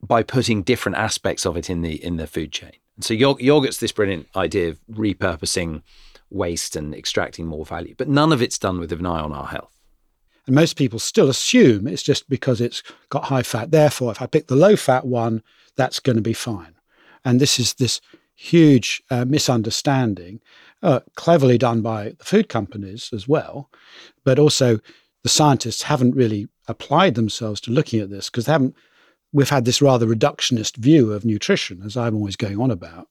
[0.00, 2.76] by putting different aspects of it in the in the food chain.
[2.94, 5.82] And so yog- yogurt's this brilliant idea of repurposing
[6.30, 9.46] waste and extracting more value, but none of it's done with an eye on our
[9.46, 9.77] health.
[10.48, 13.70] And most people still assume it's just because it's got high fat.
[13.70, 15.42] Therefore, if I pick the low fat one,
[15.76, 16.74] that's going to be fine.
[17.22, 18.00] And this is this
[18.34, 20.40] huge uh, misunderstanding,
[20.82, 23.68] uh, cleverly done by the food companies as well,
[24.24, 24.80] but also
[25.22, 28.74] the scientists haven't really applied themselves to looking at this because they haven't
[29.32, 33.08] we've had this rather reductionist view of nutrition, as I'm always going on about,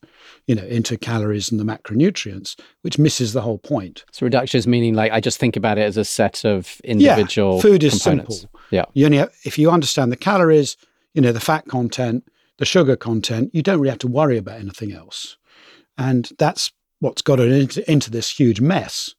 [0.48, 4.04] you know, into calories and the macronutrients, which misses the whole point.
[4.12, 7.62] So reductionist meaning like I just think about it as a set of individual yeah,
[7.62, 8.42] food is components.
[8.42, 8.60] simple.
[8.72, 8.86] Yeah.
[8.94, 10.76] You only have, if you understand the calories,
[11.14, 12.28] you know, the fat content,
[12.58, 15.38] the sugar content, you don't really have to worry about anything else.
[15.98, 19.14] And that's what's got it into, into this huge mess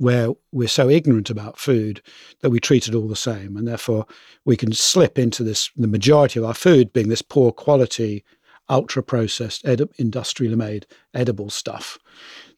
[0.00, 2.00] where we're so ignorant about food
[2.40, 3.54] that we treat it all the same.
[3.54, 4.06] And therefore,
[4.46, 8.24] we can slip into this the majority of our food being this poor quality,
[8.70, 11.98] ultra processed, edi- industrially made edible stuff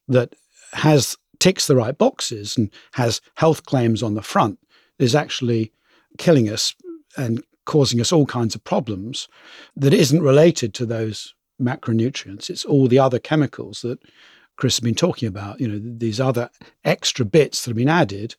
[0.07, 0.37] that
[0.73, 4.61] has ticks the right boxes and has health claims on the front
[5.01, 5.73] is actually
[6.19, 6.77] killing us
[7.17, 9.27] and causing us all kinds of problems
[9.75, 12.49] that isn't related to those macronutrients.
[12.49, 13.99] It's all the other chemicals that
[14.57, 16.51] Chris has been talking about, you know, these other
[16.85, 18.35] extra bits that have been added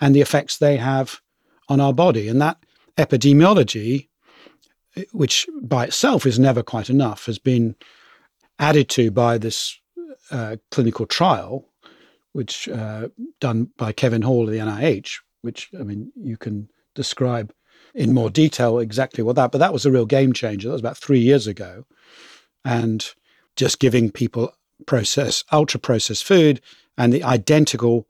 [0.00, 1.20] and the effects they have
[1.68, 2.28] on our body.
[2.28, 2.58] And that
[2.96, 4.08] epidemiology,
[5.12, 7.74] which by itself is never quite enough, has been
[8.58, 9.78] added to by this
[10.30, 11.68] uh, clinical trial,
[12.32, 13.08] which uh,
[13.40, 17.52] done by Kevin Hall of the NIH, which I mean you can describe
[17.94, 19.52] in more detail exactly what that.
[19.52, 20.68] But that was a real game changer.
[20.68, 21.84] That was about three years ago,
[22.64, 23.06] and
[23.56, 24.52] just giving people
[24.86, 26.60] process ultra processed food
[26.96, 28.06] and the identical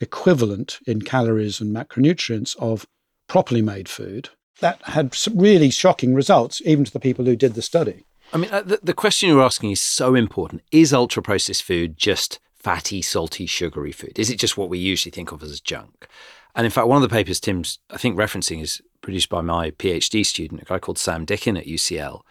[0.00, 2.86] equivalent in calories and macronutrients of
[3.28, 4.28] properly made food
[4.60, 8.50] that had really shocking results even to the people who did the study I mean,
[8.50, 10.62] uh, the, the question you're asking is so important.
[10.72, 14.18] Is ultra processed food just fatty, salty, sugary food?
[14.18, 16.08] Is it just what we usually think of as junk?
[16.54, 19.70] And in fact, one of the papers Tim's, I think, referencing is produced by my
[19.72, 22.22] PhD student, a guy called Sam Dicken at UCL.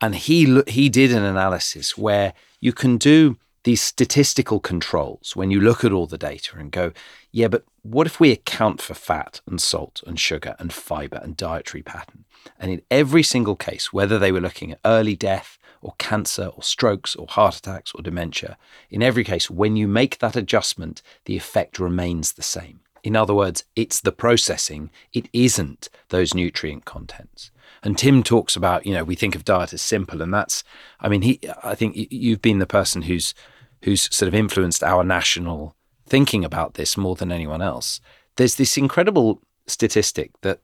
[0.00, 2.34] And he, he did an analysis where
[2.64, 6.92] you can do these statistical controls when you look at all the data and go,
[7.30, 11.36] yeah, but what if we account for fat and salt and sugar and fiber and
[11.36, 12.24] dietary pattern?
[12.58, 16.62] And in every single case, whether they were looking at early death or cancer or
[16.62, 18.56] strokes or heart attacks or dementia,
[18.90, 22.80] in every case, when you make that adjustment, the effect remains the same.
[23.02, 27.50] In other words, it's the processing, it isn't those nutrient contents.
[27.84, 30.64] And Tim talks about, you know, we think of diet as simple, and that's,
[31.00, 33.34] I mean, he, I think you've been the person who's,
[33.82, 38.00] who's sort of influenced our national thinking about this more than anyone else.
[38.36, 40.60] There's this incredible statistic that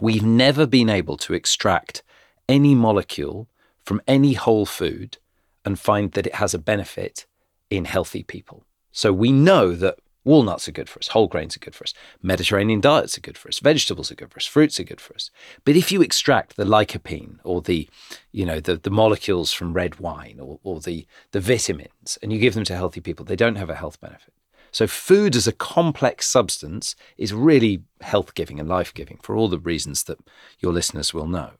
[0.00, 2.02] we've never been able to extract
[2.48, 3.48] any molecule
[3.84, 5.18] from any whole food
[5.64, 7.24] and find that it has a benefit
[7.70, 8.64] in healthy people.
[8.90, 11.94] So we know that walnuts are good for us, whole grains are good for us,
[12.22, 15.14] Mediterranean diets are good for us, vegetables are good for us, fruits are good for
[15.14, 15.30] us.
[15.64, 17.88] But if you extract the lycopene or the,
[18.30, 22.38] you know, the, the molecules from red wine or, or the, the vitamins and you
[22.38, 24.34] give them to healthy people, they don't have a health benefit.
[24.72, 29.48] So, food as a complex substance is really health giving and life giving for all
[29.48, 30.18] the reasons that
[30.60, 31.50] your listeners will know.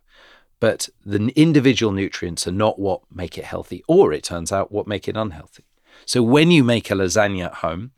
[0.61, 4.87] But the individual nutrients are not what make it healthy, or it turns out what
[4.87, 5.66] make it unhealthy.
[6.07, 7.90] So, when you make a lasagna at home,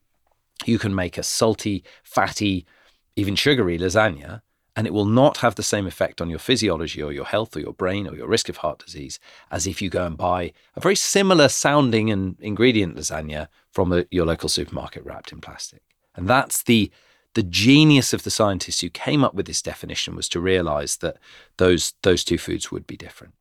[0.68, 2.66] you can make a salty, fatty,
[3.16, 4.42] even sugary lasagna,
[4.77, 7.61] and it will not have the same effect on your physiology or your health or
[7.61, 10.81] your brain or your risk of heart disease as if you go and buy a
[10.81, 15.83] very similar sounding and ingredient lasagna from a, your local supermarket wrapped in plastic.
[16.14, 16.90] And that's the
[17.35, 21.16] the genius of the scientists who came up with this definition was to realize that
[21.57, 23.35] those those two foods would be different.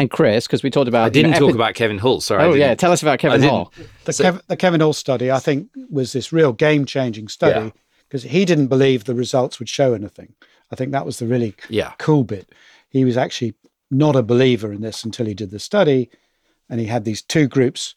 [0.00, 2.20] And Chris, because we talked about I didn't you know, talk epi- about Kevin Hall.
[2.20, 2.42] Sorry.
[2.42, 3.72] Oh yeah, tell us about Kevin didn't- Hall.
[4.06, 7.66] The, So- Kev- the Kevin Hall study, I think, was this real game changing study
[7.66, 7.70] Yeah.
[8.08, 10.34] because he didn't believe the results would show anything.
[10.72, 11.92] I think that was the really Yeah.
[11.98, 12.48] cool bit.
[12.88, 13.54] He was actually
[13.90, 16.08] not a believer in this until he did the study.
[16.70, 17.94] And he had these two groups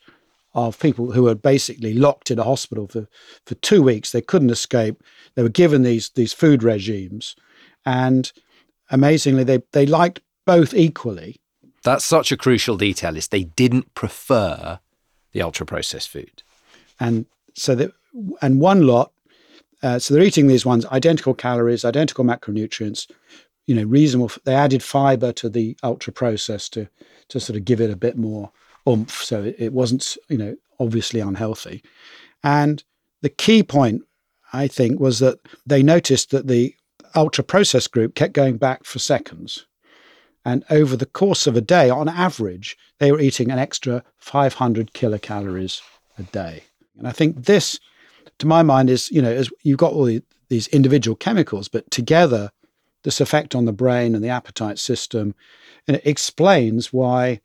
[0.55, 3.07] of people who were basically locked in a hospital for,
[3.45, 4.11] for two weeks.
[4.11, 5.01] They couldn't escape.
[5.35, 7.35] They were given these, these food regimes.
[7.85, 8.31] And
[8.89, 11.39] amazingly, they, they liked both equally.
[11.83, 14.79] That's such a crucial detail is they didn't prefer
[15.33, 16.43] the ultra processed food.
[16.99, 17.91] and so that
[18.41, 19.11] and one lot
[19.81, 23.09] uh, so they're eating these ones identical calories identical macronutrients
[23.67, 26.87] you know reasonable they added fiber to the ultra process to
[27.27, 28.51] to sort of give it a bit more
[28.87, 31.83] oomph so it, it wasn't you know obviously unhealthy
[32.43, 32.83] and
[33.21, 34.01] the key point
[34.51, 36.75] i think was that they noticed that the
[37.15, 39.65] ultra processed group kept going back for seconds
[40.45, 44.93] and over the course of a day on average they were eating an extra 500
[44.93, 45.81] kilocalories
[46.17, 46.63] a day.
[46.97, 47.79] And I think this,
[48.39, 51.89] to my mind, is you know, as you've got all the, these individual chemicals, but
[51.91, 52.51] together,
[53.03, 55.35] this effect on the brain and the appetite system,
[55.87, 57.41] and it explains why,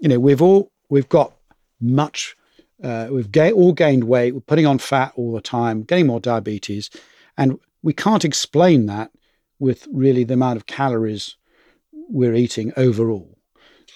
[0.00, 1.34] you know, we've all we've got
[1.80, 2.36] much,
[2.82, 6.20] uh, we've ga- all gained weight, we're putting on fat all the time, getting more
[6.20, 6.90] diabetes,
[7.36, 9.10] and we can't explain that
[9.58, 11.36] with really the amount of calories
[12.08, 13.38] we're eating overall.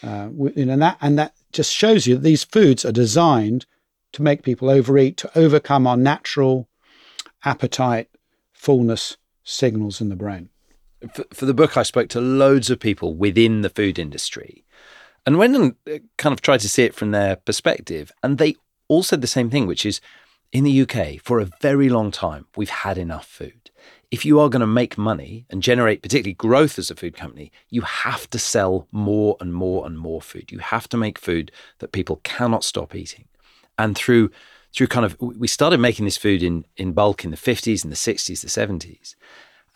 [0.02, 3.66] Uh, and that and that just shows you that these foods are designed
[4.12, 6.68] to make people overeat, to overcome our natural
[7.44, 8.08] appetite,
[8.52, 10.50] fullness signals in the brain.
[11.12, 14.64] For, for the book, I spoke to loads of people within the food industry
[15.26, 18.12] and went and uh, kind of tried to see it from their perspective.
[18.22, 18.56] And they
[18.88, 20.00] all said the same thing, which is
[20.52, 23.70] in the UK, for a very long time, we've had enough food.
[24.10, 27.52] If you are going to make money and generate particularly growth as a food company,
[27.68, 30.50] you have to sell more and more and more food.
[30.50, 33.26] You have to make food that people cannot stop eating.
[33.78, 34.30] And through
[34.74, 37.92] through kind of we started making this food in in bulk in the 50s and
[37.92, 39.14] the 60s, the 70s.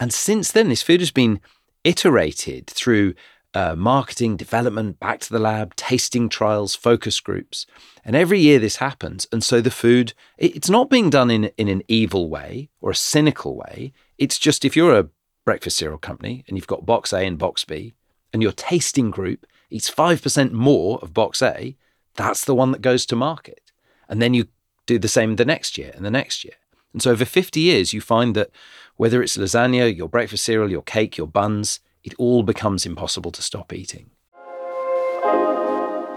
[0.00, 1.40] And since then this food has been
[1.84, 3.14] iterated through
[3.54, 7.66] uh, marketing, development, back to the lab, tasting trials, focus groups.
[8.04, 9.26] And every year this happens.
[9.30, 12.96] And so the food, it's not being done in, in an evil way or a
[12.96, 13.92] cynical way.
[14.22, 15.08] It's just if you're a
[15.44, 17.92] breakfast cereal company and you've got box A and box B,
[18.32, 21.76] and your tasting group eats 5% more of box A,
[22.14, 23.72] that's the one that goes to market.
[24.08, 24.46] And then you
[24.86, 26.54] do the same the next year and the next year.
[26.92, 28.50] And so over 50 years, you find that
[28.94, 33.42] whether it's lasagna, your breakfast cereal, your cake, your buns, it all becomes impossible to
[33.42, 34.10] stop eating.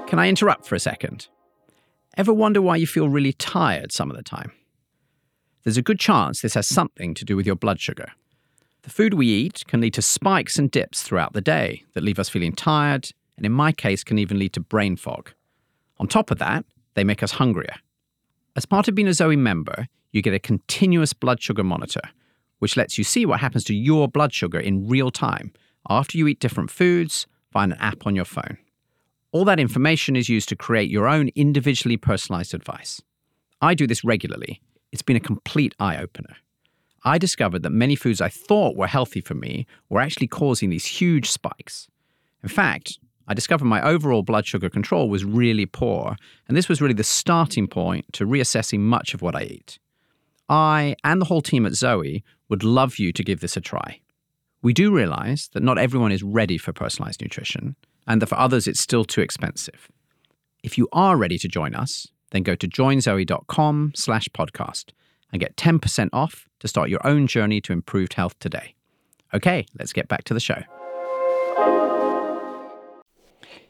[0.06, 1.28] Can I interrupt for a second?
[2.16, 4.52] Ever wonder why you feel really tired some of the time?
[5.66, 8.12] There's a good chance this has something to do with your blood sugar.
[8.84, 12.20] The food we eat can lead to spikes and dips throughout the day that leave
[12.20, 15.32] us feeling tired, and in my case, can even lead to brain fog.
[15.98, 17.74] On top of that, they make us hungrier.
[18.56, 22.02] As part of being a Zoe member, you get a continuous blood sugar monitor,
[22.60, 25.52] which lets you see what happens to your blood sugar in real time
[25.90, 28.60] after you eat different foods via an app on your phone.
[29.32, 33.02] All that information is used to create your own individually personalized advice.
[33.62, 34.62] I do this regularly.
[34.96, 36.38] It's been a complete eye opener.
[37.04, 40.86] I discovered that many foods I thought were healthy for me were actually causing these
[40.86, 41.90] huge spikes.
[42.42, 46.16] In fact, I discovered my overall blood sugar control was really poor,
[46.48, 49.80] and this was really the starting point to reassessing much of what I eat.
[50.48, 54.00] I and the whole team at Zoe would love you to give this a try.
[54.62, 57.76] We do realize that not everyone is ready for personalized nutrition,
[58.08, 59.90] and that for others it's still too expensive.
[60.64, 64.92] If you are ready to join us, then go to joinzoe.com slash podcast
[65.32, 68.76] and get 10% off to start your own journey to improved health today.
[69.34, 70.62] Okay, let's get back to the show.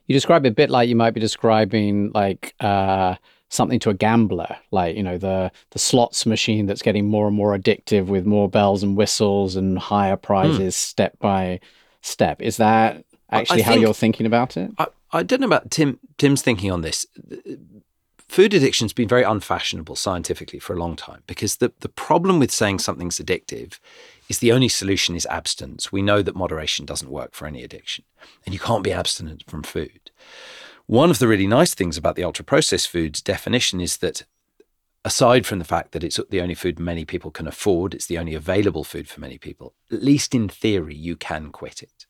[0.07, 3.15] You describe it a bit like you might be describing like uh,
[3.49, 7.35] something to a gambler, like you know the the slots machine that's getting more and
[7.35, 10.77] more addictive with more bells and whistles and higher prizes mm.
[10.77, 11.59] step by
[12.01, 12.41] step.
[12.41, 14.69] Is that actually how you're thinking about it?
[14.77, 17.07] I, I don't know about Tim Tim's thinking on this.
[18.27, 22.51] Food addiction's been very unfashionable scientifically for a long time because the, the problem with
[22.51, 23.79] saying something's addictive
[24.29, 25.91] is the only solution is abstinence.
[25.91, 28.03] We know that moderation doesn't work for any addiction,
[28.45, 30.11] and you can't be abstinent from food.
[30.87, 34.25] One of the really nice things about the ultra processed foods definition is that
[35.03, 38.17] aside from the fact that it's the only food many people can afford, it's the
[38.17, 42.05] only available food for many people, at least in theory, you can quit it.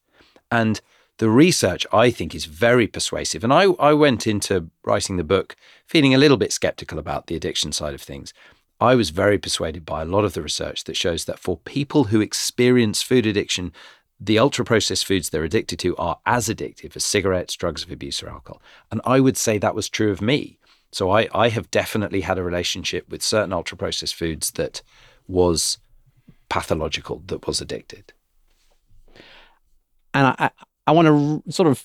[0.50, 0.80] And
[1.18, 3.44] the research, I think, is very persuasive.
[3.44, 5.56] And I, I went into writing the book
[5.88, 8.34] feeling a little bit skeptical about the addiction side of things.
[8.82, 12.06] I was very persuaded by a lot of the research that shows that for people
[12.06, 13.72] who experience food addiction,
[14.20, 18.22] the ultra processed foods they're addicted to are as addictive as cigarettes, drugs of abuse,
[18.22, 18.62] or alcohol.
[18.92, 20.60] And I would say that was true of me.
[20.92, 24.82] So I, I have definitely had a relationship with certain ultra processed foods that
[25.28, 25.78] was
[26.50, 28.14] pathological, that was addicted.
[30.14, 30.52] And I,
[30.88, 31.08] I, want
[31.46, 31.84] to sort of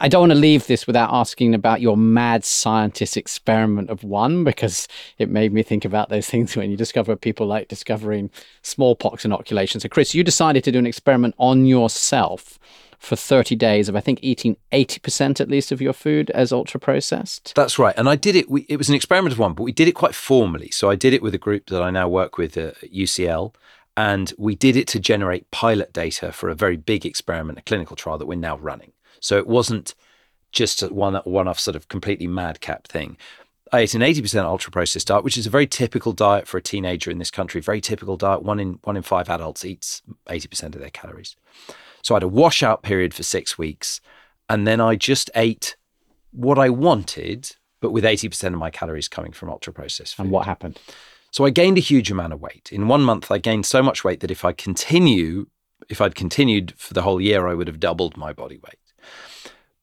[0.00, 4.42] I don't want to leave this without asking about your mad scientist experiment of one,
[4.42, 4.88] because
[5.18, 8.30] it made me think about those things when you discover people like discovering
[8.62, 9.80] smallpox inoculation.
[9.80, 12.58] So, Chris, you decided to do an experiment on yourself
[12.98, 16.78] for 30 days of, I think, eating 80% at least of your food as ultra
[16.78, 17.52] processed.
[17.56, 17.94] That's right.
[17.98, 19.92] And I did it, we, it was an experiment of one, but we did it
[19.92, 20.70] quite formally.
[20.70, 23.54] So, I did it with a group that I now work with at UCL.
[23.96, 27.96] And we did it to generate pilot data for a very big experiment, a clinical
[27.96, 28.92] trial that we're now running.
[29.20, 29.94] So it wasn't
[30.50, 33.16] just a one one off sort of completely madcap thing.
[33.72, 36.62] I ate an 80% ultra processed diet, which is a very typical diet for a
[36.62, 37.60] teenager in this country.
[37.62, 38.42] Very typical diet.
[38.42, 41.36] One in one in five adults eats 80% of their calories.
[42.02, 44.00] So I had a washout period for six weeks,
[44.48, 45.76] and then I just ate
[46.32, 50.24] what I wanted, but with 80% of my calories coming from ultra processed food.
[50.24, 50.78] And what happened?
[51.32, 52.68] So I gained a huge amount of weight.
[52.70, 55.46] In one month, I gained so much weight that if I continue,
[55.88, 58.78] if I'd continued for the whole year, I would have doubled my body weight.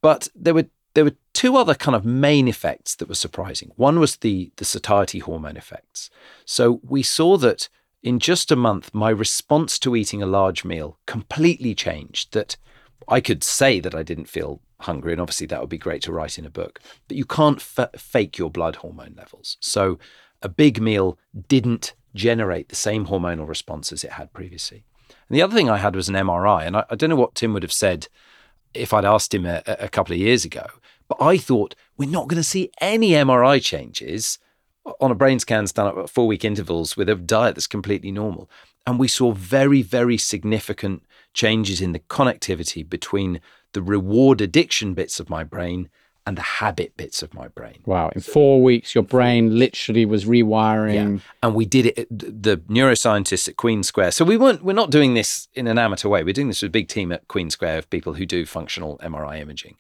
[0.01, 3.71] But there were there were two other kind of main effects that were surprising.
[3.75, 6.11] One was the the satiety hormone effects.
[6.45, 7.67] So we saw that
[8.03, 12.33] in just a month, my response to eating a large meal completely changed.
[12.33, 12.57] That
[13.07, 16.13] I could say that I didn't feel hungry, and obviously that would be great to
[16.13, 19.57] write in a book, but you can't f- fake your blood hormone levels.
[19.59, 19.97] So
[20.41, 21.17] a big meal
[21.47, 24.83] didn't generate the same hormonal response as it had previously.
[25.27, 27.35] And the other thing I had was an MRI, and I, I don't know what
[27.35, 28.07] Tim would have said
[28.73, 30.65] if I'd asked him a, a couple of years ago,
[31.07, 34.39] but I thought we're not going to see any MRI changes
[34.99, 38.49] on a brain scan done at four week intervals with a diet that's completely normal.
[38.87, 43.41] And we saw very, very significant changes in the connectivity between
[43.73, 45.89] the reward addiction bits of my brain
[46.25, 47.79] and the habit bits of my brain.
[47.85, 48.09] Wow.
[48.13, 51.17] In four weeks, your brain literally was rewiring.
[51.17, 51.23] Yeah.
[51.41, 54.11] And we did it, uh, the neuroscientists at Queen Square.
[54.11, 56.23] So we weren't, we're not doing this in an amateur way.
[56.23, 58.99] We're doing this with a big team at Queen Square of people who do functional
[58.99, 59.77] MRI imaging.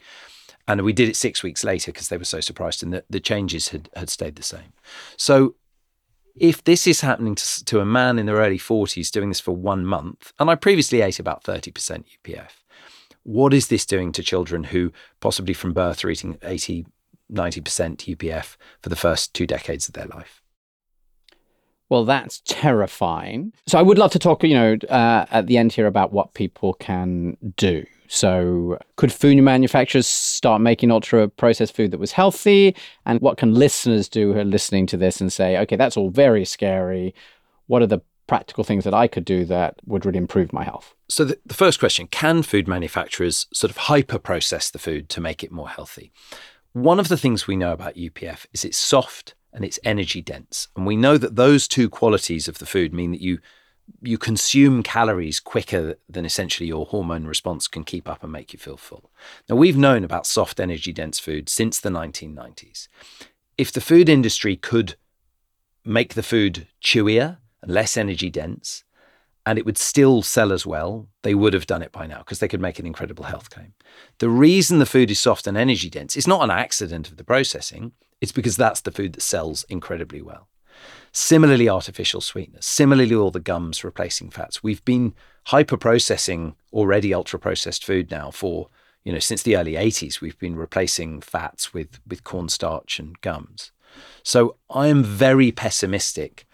[0.67, 3.19] And we did it six weeks later because they were so surprised and the, the
[3.19, 4.73] changes had, had stayed the same.
[5.17, 5.55] So
[6.35, 9.55] if this is happening to, to a man in their early 40s doing this for
[9.55, 12.51] one month, and I previously ate about 30% UPF,
[13.23, 16.85] what is this doing to children who possibly from birth are eating 80,
[17.31, 20.41] 90% UPF for the first two decades of their life?
[21.89, 23.51] Well, that's terrifying.
[23.65, 26.35] So I would love to talk, you know, uh, at the end here about what
[26.35, 27.85] people can do.
[28.11, 32.75] So, could food manufacturers start making ultra processed food that was healthy?
[33.05, 36.09] And what can listeners do who are listening to this and say, okay, that's all
[36.09, 37.13] very scary.
[37.67, 40.93] What are the practical things that I could do that would really improve my health?
[41.09, 45.19] So, the, the first question can food manufacturers sort of hyper process the food to
[45.19, 46.13] make it more healthy?
[46.71, 50.67] One of the things we know about UPF is it's soft and it's energy dense.
[50.75, 53.39] And we know that those two qualities of the food mean that you
[54.03, 58.59] you consume calories quicker than essentially your hormone response can keep up and make you
[58.59, 59.09] feel full.
[59.49, 62.87] Now, we've known about soft energy dense food since the 1990s.
[63.57, 64.95] If the food industry could
[65.83, 68.83] make the food chewier less energy dense,
[69.45, 72.39] and it would still sell as well, they would have done it by now because
[72.39, 73.73] they could make an incredible health claim.
[74.19, 77.23] The reason the food is soft and energy dense is not an accident of the
[77.23, 80.47] processing, it's because that's the food that sells incredibly well.
[81.11, 84.61] Similarly, artificial sweeteners, similarly, all the gums replacing fats.
[84.61, 85.15] We've been
[85.47, 88.69] hyper processing already ultra processed food now for,
[89.03, 90.21] you know, since the early 80s.
[90.21, 93.71] We've been replacing fats with, with cornstarch and gums.
[94.23, 96.45] So I am very pessimistic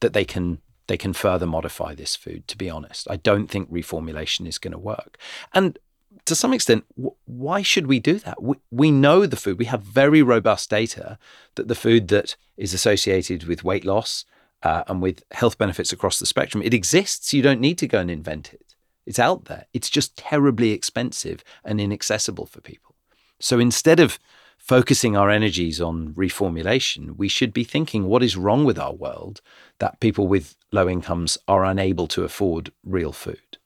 [0.00, 3.70] that they can they can further modify this food to be honest i don't think
[3.70, 5.18] reformulation is going to work
[5.52, 5.78] and
[6.24, 6.84] to some extent,
[7.24, 8.42] why should we do that?
[8.42, 9.58] We, we know the food.
[9.58, 11.18] We have very robust data
[11.54, 14.24] that the food that is associated with weight loss
[14.62, 17.32] uh, and with health benefits across the spectrum, it exists.
[17.32, 18.74] You don't need to go and invent it.
[19.06, 19.66] It's out there.
[19.72, 22.96] It's just terribly expensive and inaccessible for people.
[23.38, 24.18] So instead of
[24.66, 29.40] focusing our energies on reformulation, we should be thinking what is wrong with our world
[29.78, 33.58] that people with low incomes are unable to afford real food.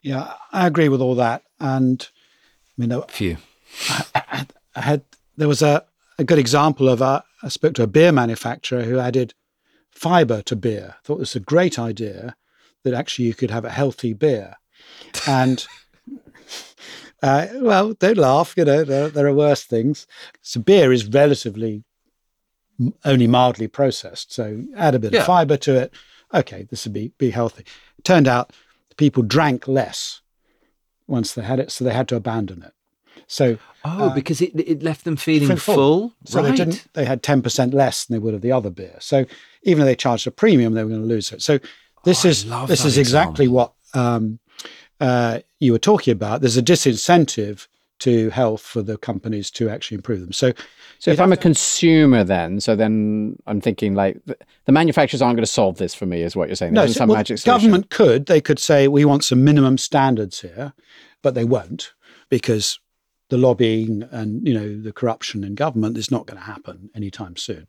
[0.00, 1.42] Yeah, I agree with all that.
[1.58, 2.08] And
[2.78, 3.38] I mean, few.
[4.14, 5.02] I, I had
[5.36, 5.84] there was a,
[6.18, 9.34] a good example of a, I spoke to a beer manufacturer who added
[9.90, 10.94] fiber to beer.
[10.98, 12.36] I thought it was a great idea
[12.84, 14.56] that actually you could have a healthy beer.
[15.26, 15.66] And
[17.22, 18.54] uh, well, don't laugh.
[18.56, 20.06] You know, there, there are worse things.
[20.40, 21.84] So beer is relatively
[23.04, 24.32] only mildly processed.
[24.32, 25.20] So add a bit yeah.
[25.20, 25.94] of fiber to it.
[26.34, 27.64] Okay, this would be be healthy.
[28.04, 28.52] Turned out
[28.96, 30.20] people drank less
[31.06, 32.72] once they had it, so they had to abandon it.
[33.26, 35.74] So oh, uh, because it it left them feeling full.
[35.74, 36.14] full.
[36.24, 36.50] So right.
[36.50, 36.86] they didn't.
[36.94, 38.96] They had ten percent less than they would of the other beer.
[39.00, 39.26] So
[39.62, 41.42] even though they charged a premium, they were going to lose it.
[41.42, 41.58] So
[42.04, 44.38] this oh, is this is exactly what um,
[45.02, 46.40] uh, you were talking about.
[46.40, 47.66] There's a disincentive
[47.98, 50.32] to health for the companies to actually improve them.
[50.32, 50.52] So,
[51.00, 55.36] so if I'm a consumer, then so then I'm thinking like the, the manufacturers aren't
[55.36, 56.72] going to solve this for me, is what you're saying?
[56.72, 58.26] no, some well, government could.
[58.26, 60.72] They could say we want some minimum standards here,
[61.20, 61.92] but they won't
[62.28, 62.78] because
[63.28, 67.36] the lobbying and you know the corruption in government is not going to happen anytime
[67.36, 67.66] soon,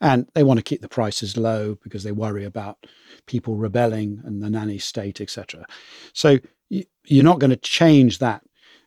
[0.00, 2.86] and they want to keep the prices low because they worry about
[3.26, 5.66] people rebelling and the nanny state, etc.
[6.12, 6.38] So
[6.70, 8.42] you're not going to change that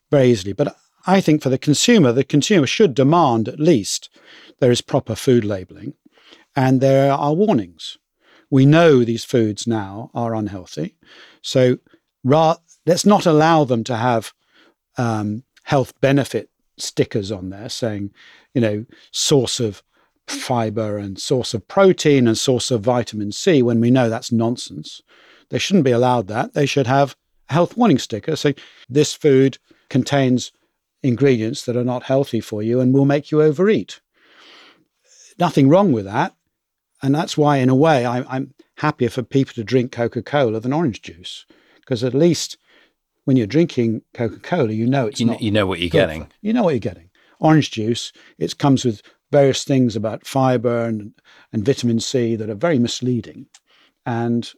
[0.09, 0.53] very easily.
[0.53, 0.75] But
[1.05, 4.09] I think for the consumer, the consumer should demand at least
[4.59, 5.93] there is proper food labeling
[6.55, 7.97] and there are warnings.
[8.49, 10.95] We know these foods now are unhealthy.
[11.41, 11.79] So
[12.23, 14.33] ra- let's not allow them to have
[14.97, 18.11] um, health benefit stickers on there saying,
[18.53, 19.83] you know, source of
[20.27, 25.01] fiber and source of protein and source of vitamin C when we know that's nonsense.
[25.49, 26.53] They shouldn't be allowed that.
[26.53, 27.15] They should have
[27.53, 28.55] health warning sticker saying
[28.89, 29.57] this food
[29.89, 30.51] contains
[31.01, 34.01] ingredients that are not healthy for you and will make you overeat.
[35.39, 36.35] Nothing wrong with that.
[37.01, 40.59] And that's why, in a way, I, I'm happier for people to drink Coca Cola
[40.59, 41.45] than orange juice,
[41.81, 42.57] because at least
[43.25, 45.41] when you're drinking Coca Cola, you know it's You, not.
[45.41, 46.27] you know what you're good for- getting.
[46.41, 47.09] You know what you're getting.
[47.39, 49.01] Orange juice, it comes with
[49.31, 51.11] various things about fiber and,
[51.51, 53.47] and vitamin C that are very misleading.
[54.05, 54.49] And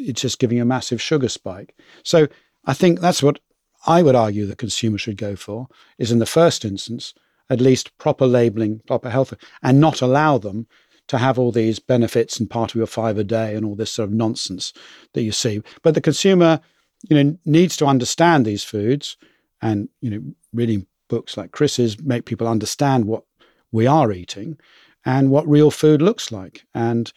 [0.00, 1.74] it's just giving you a massive sugar spike.
[2.02, 2.28] So
[2.64, 3.40] I think that's what
[3.86, 7.14] I would argue that consumers should go for is in the first instance,
[7.48, 10.66] at least proper labeling, proper health, and not allow them
[11.08, 13.90] to have all these benefits and part of your five a day and all this
[13.90, 14.72] sort of nonsense
[15.14, 15.60] that you see.
[15.82, 16.60] But the consumer,
[17.08, 19.16] you know, needs to understand these foods
[19.60, 20.22] and, you know,
[20.52, 23.24] reading books like Chris's make people understand what
[23.72, 24.58] we are eating
[25.04, 27.12] and what real food looks like and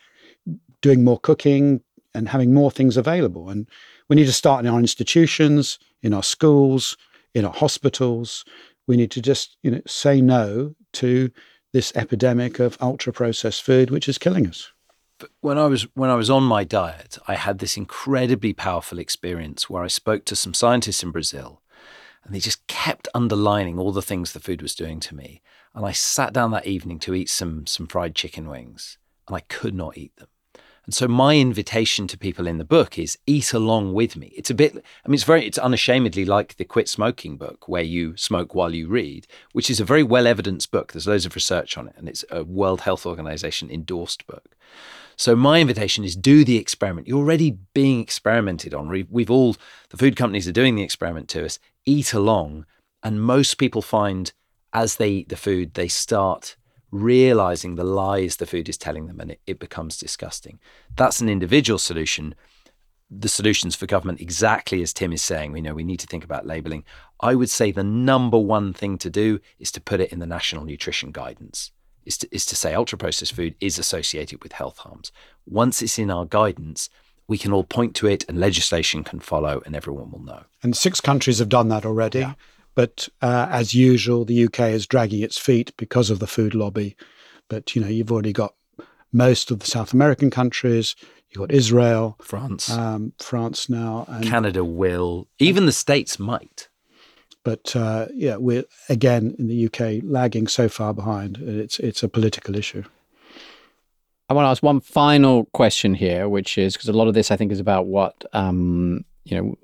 [0.82, 1.82] doing more cooking
[2.14, 3.50] and having more things available.
[3.50, 3.68] And
[4.08, 6.98] we need to start in our institutions, in our schools,
[7.34, 8.46] in our hospitals.
[8.88, 11.32] We need to just, you know, say no to
[11.72, 14.72] this epidemic of ultra processed food, which is killing us.
[15.18, 19.00] But when I was when I was on my diet, I had this incredibly powerful
[19.00, 21.62] experience where I spoke to some scientists in Brazil,
[22.24, 25.42] and they just kept underlining all the things the food was doing to me.
[25.74, 28.98] And I sat down that evening to eat some some fried chicken wings,
[29.28, 30.28] and I could not eat them.
[30.86, 34.34] And so my invitation to people in the book is eat along with me.
[34.36, 37.84] It's a bit I mean it's very it's unashamedly like the quit smoking book where
[37.84, 40.92] you smoke while you read, which is a very well evidenced book.
[40.92, 44.56] There's loads of research on it and it's a World Health Organization endorsed book.
[45.16, 47.08] So my invitation is do the experiment.
[47.08, 48.90] You're already being experimented on.
[48.90, 49.56] We've, we've all
[49.90, 51.60] the food companies are doing the experiment to us.
[51.86, 52.66] Eat along,
[53.04, 54.32] and most people find
[54.74, 56.56] as they eat the food, they start
[56.94, 60.60] realizing the lies the food is telling them, and it, it becomes disgusting.
[60.96, 62.36] That's an individual solution.
[63.10, 66.24] The solutions for government, exactly as Tim is saying, we know we need to think
[66.24, 66.84] about labeling.
[67.20, 70.26] I would say the number one thing to do is to put it in the
[70.26, 71.72] national nutrition guidance
[72.06, 75.12] is to, is to say ultra processed food is associated with health harms.
[75.46, 76.90] Once it's in our guidance,
[77.28, 80.44] we can all point to it and legislation can follow and everyone will know.
[80.62, 82.28] And six countries have done that already.
[82.76, 86.96] But uh, as usual, the UK is dragging its feet because of the food lobby.
[87.50, 88.56] But you know, you've already got
[89.12, 90.96] most of the South American countries.
[91.30, 96.70] You've got Israel, France, um, France now, and Canada will, even the states might.
[97.44, 101.38] but uh, yeah, we're again in the UK lagging so far behind.
[101.38, 102.84] It's it's a political issue.
[104.30, 107.30] I want to ask one final question here, which is because a lot of this
[107.30, 109.56] I think is about what um, you know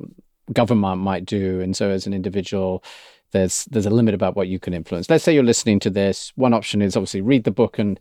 [0.54, 2.84] government might do, and so as an individual,
[3.32, 5.10] there's there's a limit about what you can influence.
[5.10, 6.32] Let's say you're listening to this.
[6.36, 8.00] One option is obviously read the book and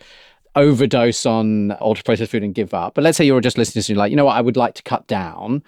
[0.57, 2.95] overdose on ultra processed food and give up.
[2.95, 4.75] But let's say you're just listening to you're like, you know what, I would like
[4.75, 5.63] to cut down,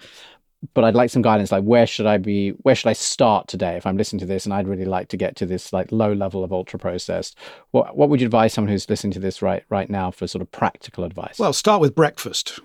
[0.73, 1.51] but I'd like some guidance.
[1.51, 2.49] Like, where should I be?
[2.49, 5.17] Where should I start today if I'm listening to this and I'd really like to
[5.17, 7.37] get to this like low level of ultra processed?
[7.71, 10.41] What what would you advise someone who's listening to this right right now for sort
[10.41, 11.39] of practical advice?
[11.39, 12.59] Well, start with breakfast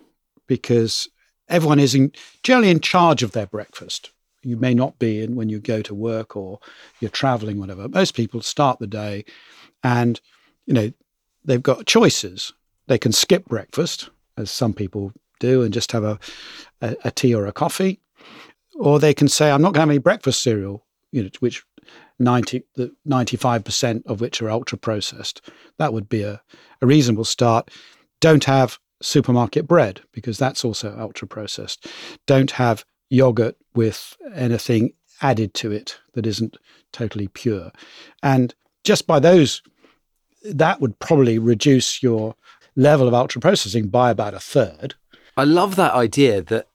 [0.46, 1.08] because
[1.48, 4.10] everyone is in, generally in charge of their breakfast.
[4.42, 6.60] You may not be in when you go to work or
[7.00, 7.88] you're traveling, whatever.
[7.88, 9.24] Most people start the day
[9.82, 10.20] and,
[10.66, 10.92] you know,
[11.44, 12.52] they've got choices.
[12.86, 16.18] They can skip breakfast, as some people do, and just have a,
[16.80, 18.00] a, a tea or a coffee.
[18.78, 21.64] Or they can say, I'm not going to have any breakfast cereal, you know, which
[22.18, 25.50] 90, the 95% of which are ultra processed.
[25.78, 26.40] That would be a,
[26.80, 27.70] a reasonable start.
[28.20, 31.86] Don't have supermarket bread because that's also ultra processed.
[32.26, 34.92] Don't have yogurt with anything
[35.22, 36.56] added to it that isn't
[36.92, 37.72] totally pure.
[38.22, 39.62] And just by those,
[40.44, 42.34] that would probably reduce your
[42.74, 44.94] level of ultra processing by about a third.
[45.36, 46.68] I love that idea that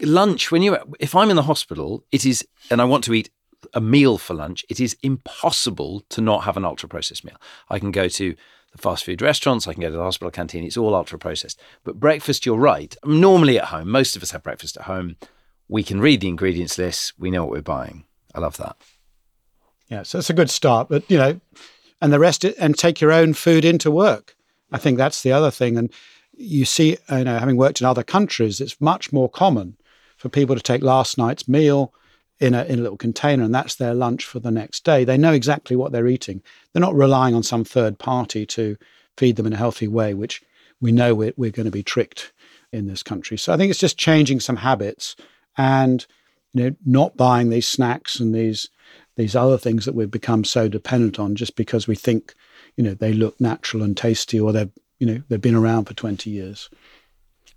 [0.00, 3.30] lunch when you if I'm in the hospital, it is and I want to eat
[3.72, 7.40] a meal for lunch, it is impossible to not have an ultra processed meal.
[7.70, 8.34] I can go to
[8.74, 11.60] the fast food restaurants, I can go to the hospital canteen, it's all ultra processed.
[11.84, 12.94] But breakfast, you're right.
[13.04, 15.16] Normally at home, most of us have breakfast at home.
[15.68, 18.04] We can read the ingredients list, we know what we're buying.
[18.34, 18.76] I love that.
[19.88, 20.88] Yeah, so it's a good start.
[20.88, 21.40] But you know,
[22.02, 24.36] and the rest, and take your own food into work.
[24.72, 25.78] I think that's the other thing.
[25.78, 25.92] And
[26.32, 29.76] you see, you know, having worked in other countries, it's much more common
[30.16, 31.94] for people to take last night's meal
[32.44, 35.04] in a in a little container, and that's their lunch for the next day.
[35.04, 36.42] They know exactly what they're eating.
[36.72, 38.76] They're not relying on some third party to
[39.16, 40.42] feed them in a healthy way, which
[40.80, 42.32] we know we're, we're going to be tricked
[42.72, 43.38] in this country.
[43.38, 45.16] So I think it's just changing some habits
[45.56, 46.06] and
[46.52, 48.68] you know not buying these snacks and these
[49.16, 52.34] these other things that we've become so dependent on just because we think
[52.76, 55.94] you know they look natural and tasty or they've you know they've been around for
[55.94, 56.68] 20 years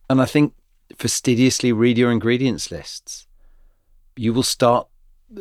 [0.10, 0.54] And I think
[0.98, 3.27] fastidiously read your ingredients lists.
[4.18, 4.88] You will start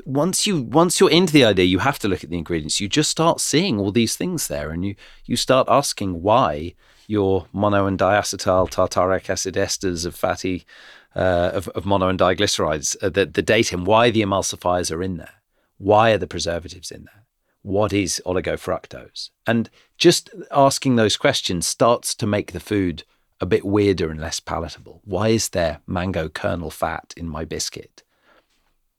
[0.05, 2.81] once you once you're into the idea, you have to look at the ingredients.
[2.81, 6.75] You just start seeing all these things there, and you you start asking why
[7.07, 10.67] your mono and diacetyl tartaric acid esters of fatty
[11.15, 15.17] uh, of, of, mono and diglycerides, uh, the the DATEM, why the emulsifiers are in
[15.17, 15.35] there,
[15.79, 17.25] why are the preservatives in there,
[17.63, 23.05] what is oligofructose, and just asking those questions starts to make the food
[23.41, 25.01] a bit weirder and less palatable.
[25.05, 28.03] Why is there mango kernel fat in my biscuit?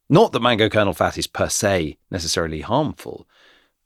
[0.10, 3.28] Not that mango kernel fat is per se necessarily harmful,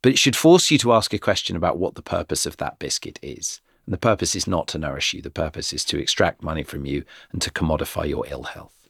[0.01, 2.79] but it should force you to ask a question about what the purpose of that
[2.79, 3.61] biscuit is.
[3.85, 6.85] And the purpose is not to nourish you, the purpose is to extract money from
[6.85, 8.89] you and to commodify your ill health.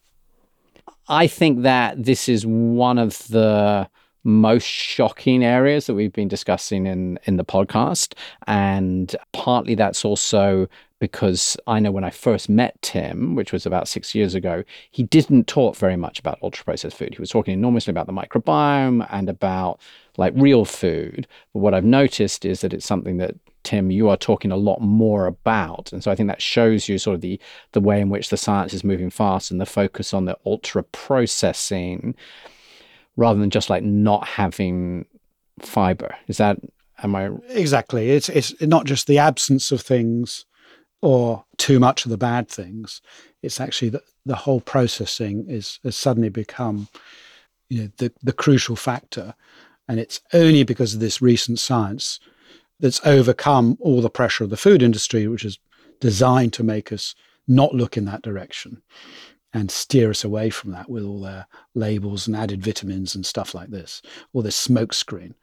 [1.07, 3.89] I think that this is one of the
[4.23, 8.13] most shocking areas that we've been discussing in in the podcast
[8.45, 10.67] and partly that's also
[11.01, 15.01] because I know when I first met Tim, which was about six years ago, he
[15.01, 17.15] didn't talk very much about ultra processed food.
[17.15, 19.81] He was talking enormously about the microbiome and about
[20.17, 21.27] like real food.
[21.53, 23.33] But what I've noticed is that it's something that
[23.63, 25.91] Tim, you are talking a lot more about.
[25.91, 27.39] And so I think that shows you sort of the
[27.71, 30.83] the way in which the science is moving fast and the focus on the ultra
[30.83, 32.13] processing
[33.17, 35.07] rather than just like not having
[35.59, 36.15] fiber.
[36.27, 36.57] Is that
[37.01, 38.11] am I exactly?
[38.11, 40.45] It's it's not just the absence of things
[41.01, 43.01] or too much of the bad things.
[43.41, 46.87] It's actually that the whole processing is has suddenly become
[47.69, 49.33] you know the, the crucial factor.
[49.87, 52.19] And it's only because of this recent science
[52.79, 55.59] that's overcome all the pressure of the food industry, which is
[55.99, 57.15] designed to make us
[57.47, 58.81] not look in that direction
[59.53, 61.45] and steer us away from that with all their
[61.75, 64.01] labels and added vitamins and stuff like this,
[64.33, 65.33] all this smokescreen.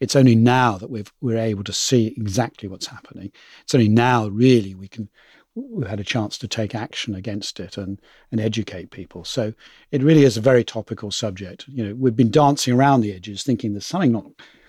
[0.00, 3.32] It's only now that we've, we're able to see exactly what's happening.
[3.62, 5.08] It's only now, really, we can
[5.54, 9.24] we've had a chance to take action against it and and educate people.
[9.24, 9.52] So
[9.90, 11.66] it really is a very topical subject.
[11.68, 14.26] You know, we've been dancing around the edges, thinking there's something not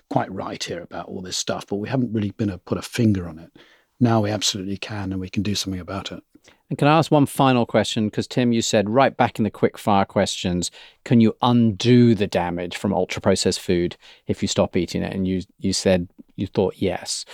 [0.08, 2.82] quite right here about all this stuff, but we haven't really been to put a
[2.82, 3.52] finger on it.
[4.00, 6.22] Now we absolutely can, and we can do something about it.
[6.70, 8.06] And can I ask one final question?
[8.06, 10.70] Because Tim, you said right back in the quick fire questions,
[11.04, 13.96] can you undo the damage from ultra processed food
[14.28, 15.12] if you stop eating it?
[15.12, 17.24] And you you said you thought yes.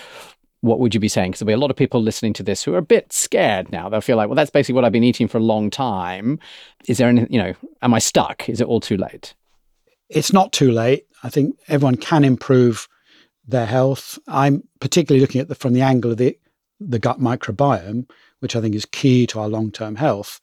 [0.62, 1.32] What would you be saying?
[1.32, 3.70] Because there'll be a lot of people listening to this who are a bit scared
[3.70, 3.90] now.
[3.90, 6.40] They'll feel like, well, that's basically what I've been eating for a long time.
[6.88, 7.52] Is there any, you know,
[7.82, 8.48] am I stuck?
[8.48, 9.34] Is it all too late?
[10.08, 11.06] It's not too late.
[11.22, 12.88] I think everyone can improve
[13.46, 14.18] their health.
[14.26, 16.38] I'm particularly looking at the from the angle of the
[16.80, 18.06] the gut microbiome
[18.40, 20.40] which I think is key to our long term health,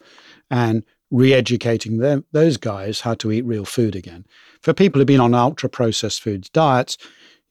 [0.49, 4.25] and re educating them, those guys how to eat real food again.
[4.61, 6.97] For people who've been on ultra processed foods diets,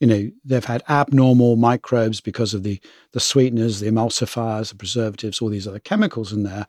[0.01, 2.81] you know, they've had abnormal microbes because of the,
[3.13, 6.67] the sweeteners, the emulsifiers, the preservatives, all these other chemicals in there,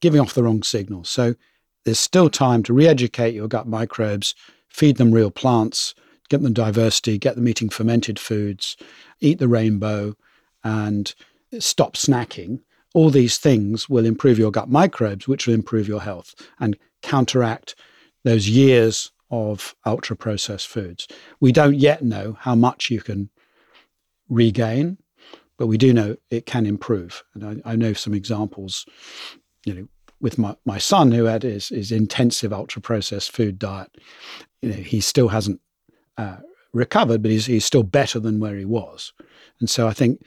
[0.00, 1.08] giving off the wrong signals.
[1.08, 1.34] So
[1.84, 4.34] there's still time to re educate your gut microbes,
[4.68, 5.96] feed them real plants,
[6.28, 8.76] get them diversity, get them eating fermented foods,
[9.18, 10.14] eat the rainbow,
[10.62, 11.12] and
[11.58, 12.60] stop snacking
[12.94, 17.74] all these things will improve your gut microbes, which will improve your health and counteract
[18.24, 21.06] those years of ultra processed foods.
[21.38, 23.30] We don't yet know how much you can
[24.28, 24.98] regain,
[25.56, 27.22] but we do know it can improve.
[27.34, 28.86] And I, I know some examples,
[29.64, 29.88] you know,
[30.20, 33.96] with my, my son who had his, his intensive ultra processed food diet.
[34.60, 35.60] You know, he still hasn't
[36.18, 36.38] uh,
[36.72, 39.12] recovered, but he's, he's still better than where he was.
[39.60, 40.22] And so I think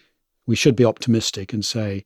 [0.45, 2.03] we should be optimistic and say,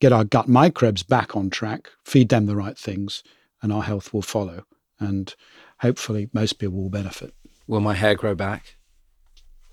[0.00, 3.22] get our gut microbes back on track, feed them the right things,
[3.62, 4.64] and our health will follow.
[4.98, 5.34] And
[5.80, 7.34] hopefully, most people will benefit.
[7.66, 8.76] Will my hair grow back?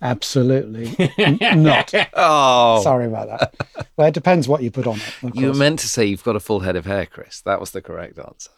[0.02, 1.94] Absolutely not.
[2.14, 3.88] Oh, sorry about that.
[3.96, 5.36] Well, it depends what you put on it.
[5.36, 7.40] You were meant to say you've got a full head of hair, Chris.
[7.42, 8.50] That was the correct answer.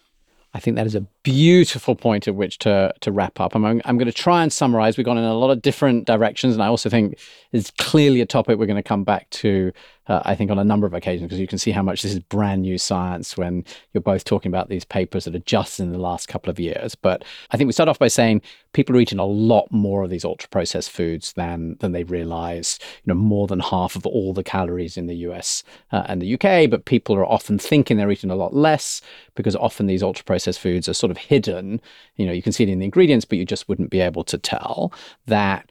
[0.55, 3.57] I think that is a beautiful point at which to to wrap up.
[3.57, 4.95] I'm, I'm going to try and summarize.
[4.95, 7.19] We've gone in a lot of different directions, and I also think
[7.51, 9.73] it's clearly a topic we're going to come back to
[10.07, 12.13] uh, I think, on a number of occasions, because you can see how much this
[12.13, 15.91] is brand new science when you're both talking about these papers that are just in
[15.91, 16.95] the last couple of years.
[16.95, 18.41] But I think we start off by saying
[18.73, 22.79] people are eating a lot more of these ultra processed foods than than they realize.
[23.03, 26.33] You know, more than half of all the calories in the US uh, and the
[26.35, 29.01] UK, but people are often thinking they're eating a lot less
[29.35, 31.81] because often these ultra processed foods are sort of hidden.
[32.15, 34.23] You know, you can see it in the ingredients, but you just wouldn't be able
[34.25, 34.93] to tell
[35.27, 35.69] that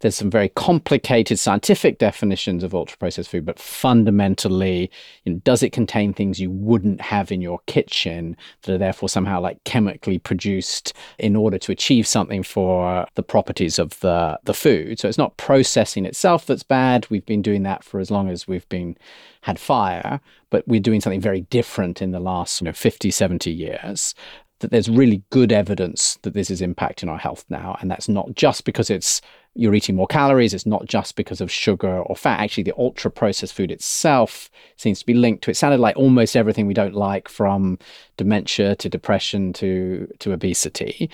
[0.00, 4.90] there's some very complicated scientific definitions of ultra processed food, but fundamentally,
[5.24, 9.08] you know, does it contain things you wouldn't have in your kitchen that are therefore
[9.08, 14.54] somehow like chemically produced in order to achieve something for the properties of the, the
[14.54, 15.00] food?
[15.00, 17.08] So it's not processing itself that's bad.
[17.10, 18.96] We've been doing that for as long as we've been
[19.42, 20.20] had fire,
[20.50, 24.14] but we're doing something very different in the last you know, 50, 70 years
[24.60, 27.76] that there's really good evidence that this is impacting our health now.
[27.80, 29.20] And that's not just because it's
[29.58, 32.40] you're eating more calories, it's not just because of sugar or fat.
[32.40, 35.56] Actually, the ultra processed food itself seems to be linked to it.
[35.56, 37.78] Sounded like almost everything we don't like from
[38.16, 41.10] dementia to depression to to obesity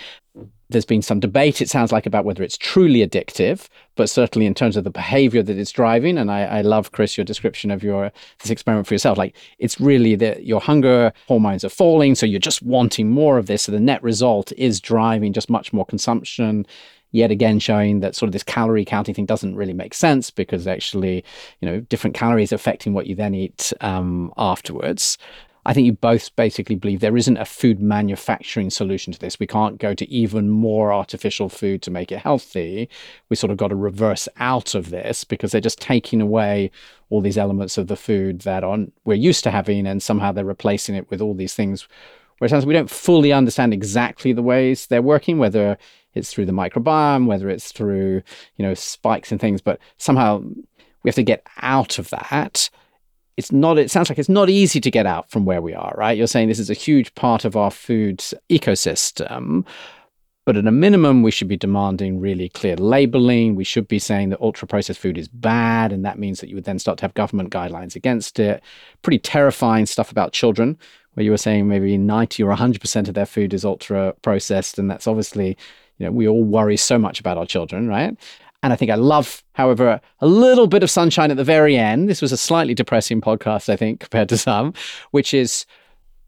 [0.71, 4.55] there's been some debate, it sounds like, about whether it's truly addictive, but certainly in
[4.55, 6.19] terms of the behavior that it's driving.
[6.19, 9.19] And I, I love, Chris, your description of your this experiment for yourself.
[9.19, 13.47] Like it's really that your hunger hormones are falling, so you're just wanting more of
[13.47, 13.63] this.
[13.63, 16.67] So the net result is driving just much more consumption.
[17.15, 20.67] Yet again, showing that sort of this calorie counting thing doesn't really make sense because
[20.67, 21.25] actually,
[21.61, 25.17] you know, different calories affecting what you then eat um, afterwards.
[25.65, 29.39] I think you both basically believe there isn't a food manufacturing solution to this.
[29.39, 32.89] We can't go to even more artificial food to make it healthy.
[33.29, 36.73] We sort of got to reverse out of this because they're just taking away
[37.11, 40.45] all these elements of the food that on we're used to having, and somehow they're
[40.45, 41.87] replacing it with all these things.
[42.39, 45.79] Whereas we don't fully understand exactly the ways they're working, whether
[46.15, 48.23] it's through the microbiome, whether it's through
[48.57, 50.43] you know spikes and things, but somehow
[51.03, 52.71] we have to get out of that.
[53.37, 55.95] It's not it sounds like it's not easy to get out from where we are
[55.97, 56.17] right?
[56.17, 59.65] You're saying this is a huge part of our food ecosystem
[60.45, 63.55] but at a minimum we should be demanding really clear labeling.
[63.55, 66.55] We should be saying that ultra processed food is bad and that means that you
[66.55, 68.63] would then start to have government guidelines against it.
[69.03, 70.79] Pretty terrifying stuff about children
[71.15, 74.91] where you were saying maybe 90 or 100% of their food is ultra processed and
[74.91, 75.57] that's obviously
[75.99, 78.17] you know we all worry so much about our children right
[78.65, 82.09] and I think I love, however, a little bit of sunshine at the very end.
[82.09, 84.73] This was a slightly depressing podcast, I think, compared to some,
[85.11, 85.67] which is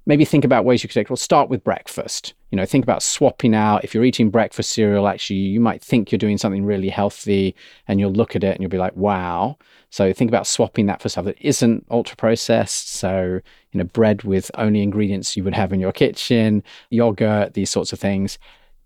[0.05, 1.09] maybe think about ways you could take.
[1.09, 2.35] Well, start with breakfast.
[2.51, 3.85] You know, think about swapping out.
[3.85, 7.55] If you're eating breakfast cereal, actually, you might think you're doing something really healthy,
[7.89, 9.57] and you'll look at it and you'll be like, "Wow!"
[9.89, 12.93] So think about swapping that for stuff that isn't ultra processed.
[12.93, 13.41] So
[13.73, 17.95] you know, bread with only ingredients you would have in your kitchen, yogurt, these sorts
[17.95, 18.39] of things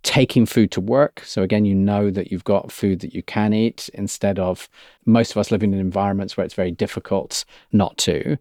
[0.02, 1.22] taking food to work.
[1.24, 4.68] So again, you know that you've got food that you can eat instead of
[5.04, 8.38] most of us living in environments where it's very difficult not to.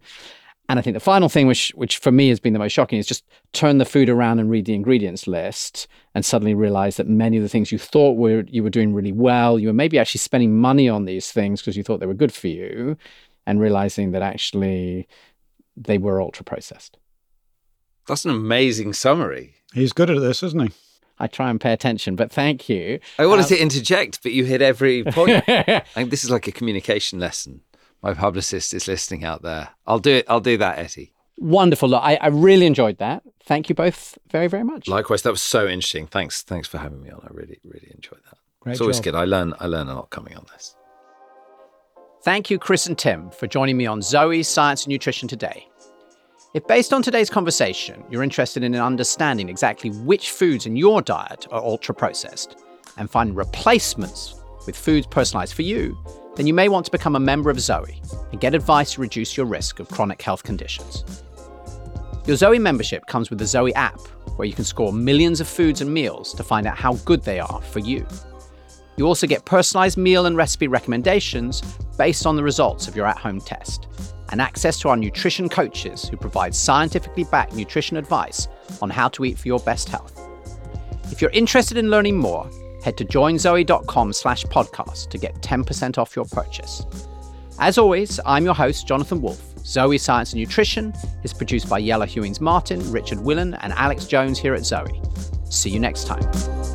[0.70, 3.00] And I think the final thing, which which for me has been the most shocking,
[3.00, 7.08] is just turn the food around and read the ingredients list, and suddenly realize that
[7.08, 9.98] many of the things you thought were you were doing really well, you were maybe
[9.98, 12.96] actually spending money on these things because you thought they were good for you,
[13.48, 15.08] and realizing that actually
[15.76, 16.98] they were ultra processed.
[18.06, 19.56] That's an amazing summary.
[19.74, 20.70] He's good at this, isn't he?
[21.20, 22.98] I try and pay attention, but thank you.
[23.18, 25.44] I wanted um, to interject, but you hit every point.
[25.48, 27.60] I this is like a communication lesson.
[28.02, 29.68] My publicist is listening out there.
[29.86, 30.24] I'll do it.
[30.28, 31.12] I'll do that, Etty.
[31.36, 31.90] Wonderful.
[31.90, 33.22] Look, I, I really enjoyed that.
[33.44, 34.88] Thank you both very, very much.
[34.88, 36.06] Likewise, that was so interesting.
[36.06, 37.20] Thanks, thanks for having me on.
[37.22, 38.38] I really, really enjoyed that.
[38.60, 39.04] Great it's always job.
[39.04, 39.14] good.
[39.16, 40.76] I learn, I learn a lot coming on this.
[42.22, 45.69] Thank you, Chris and Tim, for joining me on Zoe Science and Nutrition today.
[46.52, 51.46] If based on today's conversation, you're interested in understanding exactly which foods in your diet
[51.52, 52.56] are ultra processed
[52.96, 54.34] and finding replacements
[54.66, 55.96] with foods personalized for you,
[56.34, 59.36] then you may want to become a member of Zoe and get advice to reduce
[59.36, 61.22] your risk of chronic health conditions.
[62.26, 64.00] Your Zoe membership comes with the Zoe app,
[64.34, 67.38] where you can score millions of foods and meals to find out how good they
[67.38, 68.04] are for you.
[68.96, 71.60] You also get personalized meal and recipe recommendations
[71.96, 73.86] based on the results of your at home test
[74.30, 78.48] and access to our nutrition coaches who provide scientifically backed nutrition advice
[78.80, 80.18] on how to eat for your best health.
[81.10, 82.48] If you're interested in learning more,
[82.82, 86.86] head to joinzoe.com slash podcast to get 10% off your purchase.
[87.58, 89.42] As always, I'm your host, Jonathan Wolf.
[89.66, 94.38] Zoe Science and Nutrition is produced by Yella Hewings Martin, Richard Willan, and Alex Jones
[94.38, 95.00] here at Zoe.
[95.50, 96.69] See you next time.